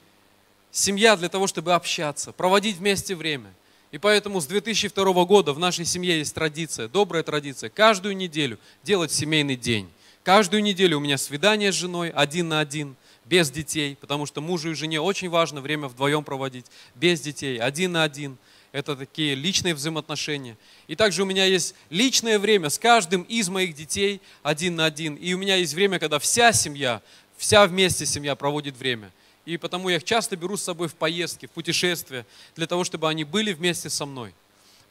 [0.69, 3.51] семья, для того, чтобы общаться, проводить вместе время.
[3.89, 9.11] И поэтому с 2002 года в нашей семье есть традиция, добрая традиция, каждую неделю делать
[9.11, 9.89] семейный день.
[10.21, 14.69] Каждую неделю у меня свидание с женой один на один, без детей, потому что мужу
[14.69, 18.37] и жене очень важно время вдвоем проводить, без детей, один на один.
[18.75, 20.57] Это такие личные взаимоотношения.
[20.87, 25.15] И также у меня есть личное время с каждым из моих детей один на один.
[25.15, 27.01] И у меня есть время, когда вся семья
[27.37, 29.11] Вся вместе семья проводит время.
[29.45, 32.25] И потому я их часто беру с собой в поездки, в путешествия,
[32.57, 34.33] для того, чтобы они были вместе со мной.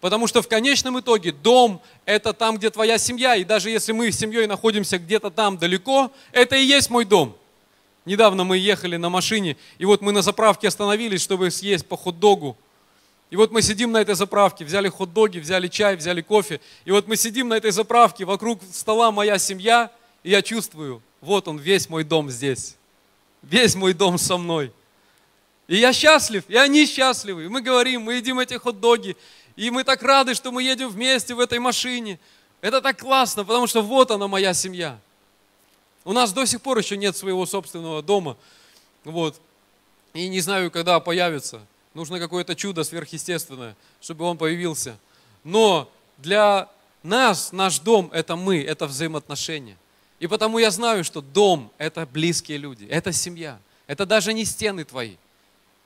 [0.00, 3.36] Потому что в конечном итоге дом– это там, где твоя семья.
[3.36, 7.36] И даже если мы с семьей находимся где-то там далеко, это и есть мой дом.
[8.06, 12.56] Недавно мы ехали на машине, и вот мы на заправке остановились, чтобы съесть по хот-догу.
[13.34, 16.60] И вот мы сидим на этой заправке, взяли хот-доги, взяли чай, взяли кофе.
[16.84, 19.90] И вот мы сидим на этой заправке, вокруг стола моя семья,
[20.22, 22.76] и я чувствую, вот он, весь мой дом здесь.
[23.42, 24.70] Весь мой дом со мной.
[25.66, 27.46] И я счастлив, и они счастливы.
[27.46, 29.16] И мы говорим, мы едим эти хот-доги,
[29.56, 32.20] и мы так рады, что мы едем вместе в этой машине.
[32.60, 34.96] Это так классно, потому что вот она моя семья.
[36.04, 38.36] У нас до сих пор еще нет своего собственного дома.
[39.02, 39.40] Вот.
[40.12, 41.66] И не знаю, когда появится.
[41.94, 44.98] Нужно какое-то чудо сверхъестественное, чтобы он появился.
[45.44, 46.68] Но для
[47.02, 49.76] нас наш дом– это мы, это взаимоотношения.
[50.18, 53.60] И потому я знаю, что дом– это близкие люди, это семья.
[53.86, 55.16] Это даже не стены твои.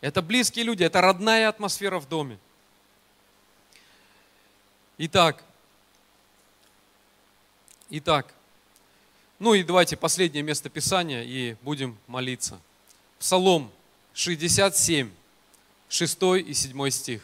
[0.00, 2.38] Это близкие люди, это родная атмосфера в доме.
[4.96, 5.42] Итак,
[7.90, 8.34] итак,
[9.38, 12.60] ну и давайте последнее место Писания и будем молиться.
[13.18, 13.70] Псалом
[14.14, 15.10] 67,
[15.88, 17.22] 6 и 7 стих.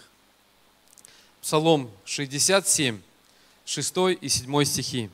[1.42, 3.00] Псалом 67,
[3.66, 5.10] 6 и 7 стихи.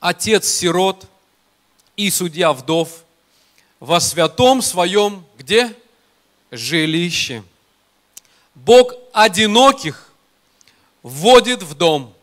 [0.00, 1.08] Отец сирот
[1.96, 3.04] и судья вдов
[3.80, 5.74] во святом своем где?
[6.50, 7.42] Жилище.
[8.54, 10.12] Бог одиноких
[11.02, 12.14] вводит в дом,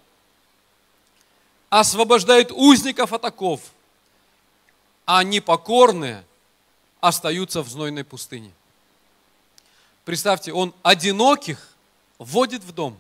[1.69, 3.61] освобождает узников от оков,
[5.05, 6.23] а непокорные
[7.01, 8.51] остаются в знойной пустыне.
[10.05, 11.75] Представьте, он одиноких
[12.19, 12.97] вводит в дом,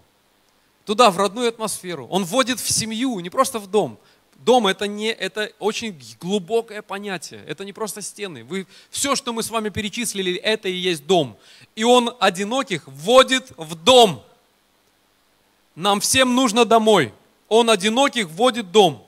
[0.85, 2.07] туда, в родную атмосферу.
[2.07, 3.97] Он вводит в семью, не просто в дом.
[4.35, 7.43] Дом это не это очень глубокое понятие.
[7.47, 8.43] Это не просто стены.
[8.43, 11.37] Вы, все, что мы с вами перечислили, это и есть дом.
[11.75, 14.21] И он одиноких вводит в дом.
[15.75, 17.13] Нам всем нужно домой.
[17.47, 19.05] Он одиноких вводит дом.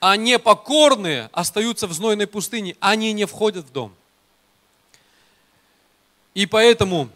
[0.00, 2.76] А непокорные остаются в знойной пустыне.
[2.80, 3.94] Они не входят в дом.
[6.34, 7.08] И поэтому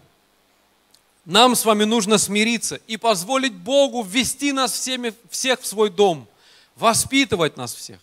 [1.24, 6.26] нам с вами нужно смириться и позволить Богу ввести нас всеми, всех в свой дом,
[6.74, 8.00] воспитывать нас всех,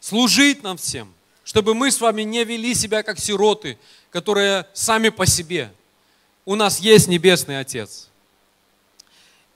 [0.00, 1.14] служить нам всем,
[1.44, 3.78] чтобы мы с вами не вели себя как сироты,
[4.10, 5.72] которые сами по себе.
[6.44, 8.08] У нас есть Небесный Отец–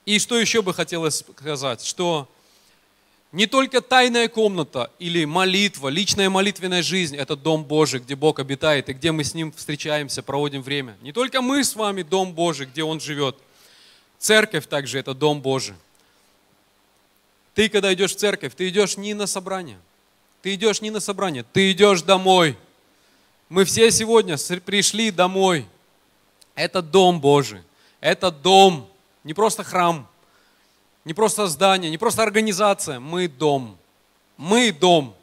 [0.09, 2.27] и что еще бы хотелось сказать, что
[3.31, 8.89] не только тайная комната или молитва, личная молитвенная жизнь– это дом Божий, где Бог обитает
[8.89, 10.97] и где мы с Ним встречаемся, проводим время.
[11.01, 13.35] Не только мы с вами дом Божий, где Он живет.
[14.17, 15.75] Церковь также– это дом Божий.
[17.53, 19.77] Ты, когда идешь в церковь, ты идешь не на собрание.
[20.41, 22.57] Ты идешь не на собрание, ты идешь домой.
[23.47, 25.67] Мы все сегодня пришли домой.
[26.55, 27.61] Это дом Божий.
[27.99, 28.89] Это дом
[29.23, 30.07] не просто храм,
[31.09, 32.99] не просто здание, не просто организация.
[32.99, 33.75] Мы дом.
[34.37, 35.15] Мы дом.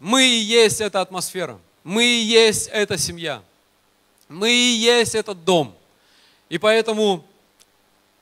[0.00, 1.60] Мы и есть эта атмосфера.
[1.84, 3.40] Мы и есть эта семья.
[4.28, 5.76] Мы и есть этот дом.
[6.48, 7.24] И поэтому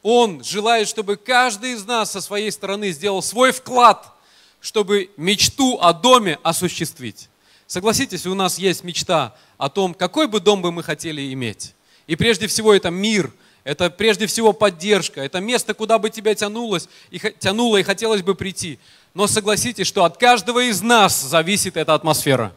[0.02, 4.06] Он желает, чтобы каждый из нас со своей стороны сделал свой вклад,
[4.60, 7.30] чтобы мечту о доме осуществить.
[7.66, 11.74] Согласитесь, у нас есть мечта о том, какой бы дом бы мы хотели иметь.
[12.06, 13.32] И прежде всего это мир–
[13.66, 18.36] это прежде всего поддержка, это место, куда бы тебя тянулось, и, тянуло и хотелось бы
[18.36, 18.78] прийти.
[19.12, 22.54] Но согласитесь, что от каждого из нас зависит эта атмосфера.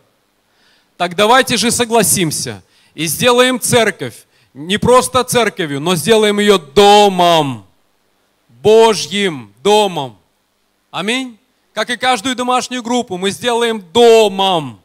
[0.97, 2.61] Так давайте же согласимся
[2.93, 7.65] и сделаем церковь, не просто церковью, но сделаем ее домом,
[8.61, 10.15] Божьим домом.
[10.91, 11.39] Аминь.
[11.73, 14.79] Как и каждую домашнюю группу, мы сделаем домом,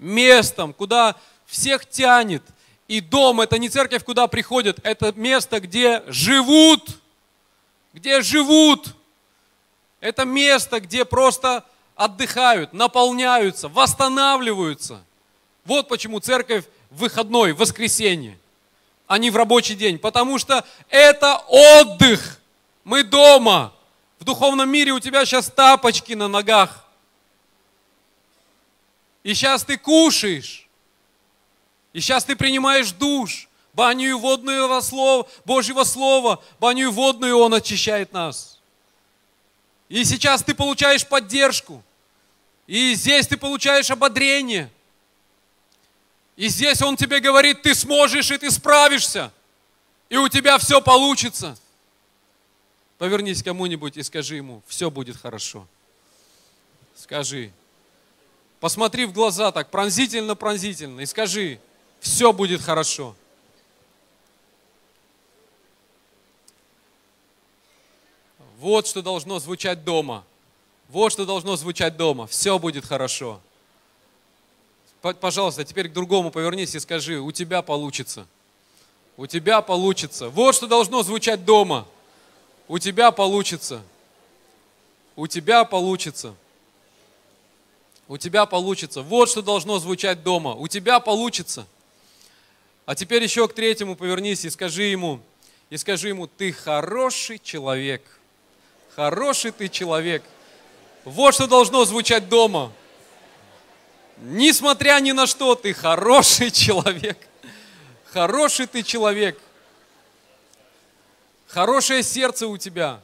[0.00, 1.14] местом, куда
[1.46, 2.42] всех тянет–
[2.88, 6.98] и дом– это не церковь, куда приходят, это место, где живут,
[7.92, 8.94] где живут.
[10.00, 11.64] Это место, где просто
[11.96, 15.02] отдыхают, наполняются, восстанавливаются.
[15.64, 18.38] Вот почему церковь выходной, воскресенье,
[19.06, 19.98] а не в рабочий день.
[19.98, 22.40] Потому что это отдых.
[22.84, 23.74] Мы дома.
[24.18, 26.86] В духовном мире у тебя сейчас тапочки на ногах.
[29.24, 30.67] И сейчас ты кушаешь.
[31.92, 38.58] И сейчас ты принимаешь душ, баню водную слова, Божьего Слова, баню водную Он очищает нас.
[39.88, 41.82] И сейчас ты получаешь поддержку.
[42.66, 44.70] И здесь ты получаешь ободрение.
[46.36, 49.32] И здесь Он тебе говорит, ты сможешь и ты справишься.
[50.08, 51.56] И у тебя все получится.
[52.98, 55.66] Повернись кому-нибудь и скажи ему, все будет хорошо.
[56.96, 57.52] Скажи.
[58.60, 61.60] Посмотри в глаза так пронзительно-пронзительно и скажи,
[62.00, 63.14] Все будет хорошо.
[68.58, 70.24] Вот что должно звучать дома.
[70.88, 72.26] Вот что должно звучать дома.
[72.26, 73.40] Все будет хорошо.
[75.00, 78.26] Пожалуйста, теперь к другому повернись и скажи, у тебя получится.
[79.16, 80.28] У тебя получится.
[80.28, 81.86] Вот что должно звучать дома.
[82.66, 83.82] У тебя получится.
[85.14, 86.34] У тебя получится.
[88.08, 89.02] У тебя получится.
[89.02, 90.54] Вот что должно звучать дома.
[90.54, 91.66] У тебя получится.
[92.88, 95.20] А теперь еще к третьему повернись и скажи ему,
[95.68, 98.00] и скажи ему, ты хороший человек.
[98.96, 100.22] Хороший ты человек.
[101.04, 102.72] Вот что должно звучать дома.
[104.16, 107.18] Несмотря ни на что, ты хороший человек.
[108.06, 109.38] Хороший ты человек.
[111.46, 113.02] Хорошее сердце у тебя.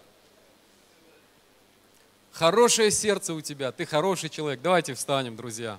[2.32, 3.70] Хорошее сердце у тебя.
[3.70, 4.62] Ты хороший человек.
[4.62, 5.78] Давайте встанем, друзья.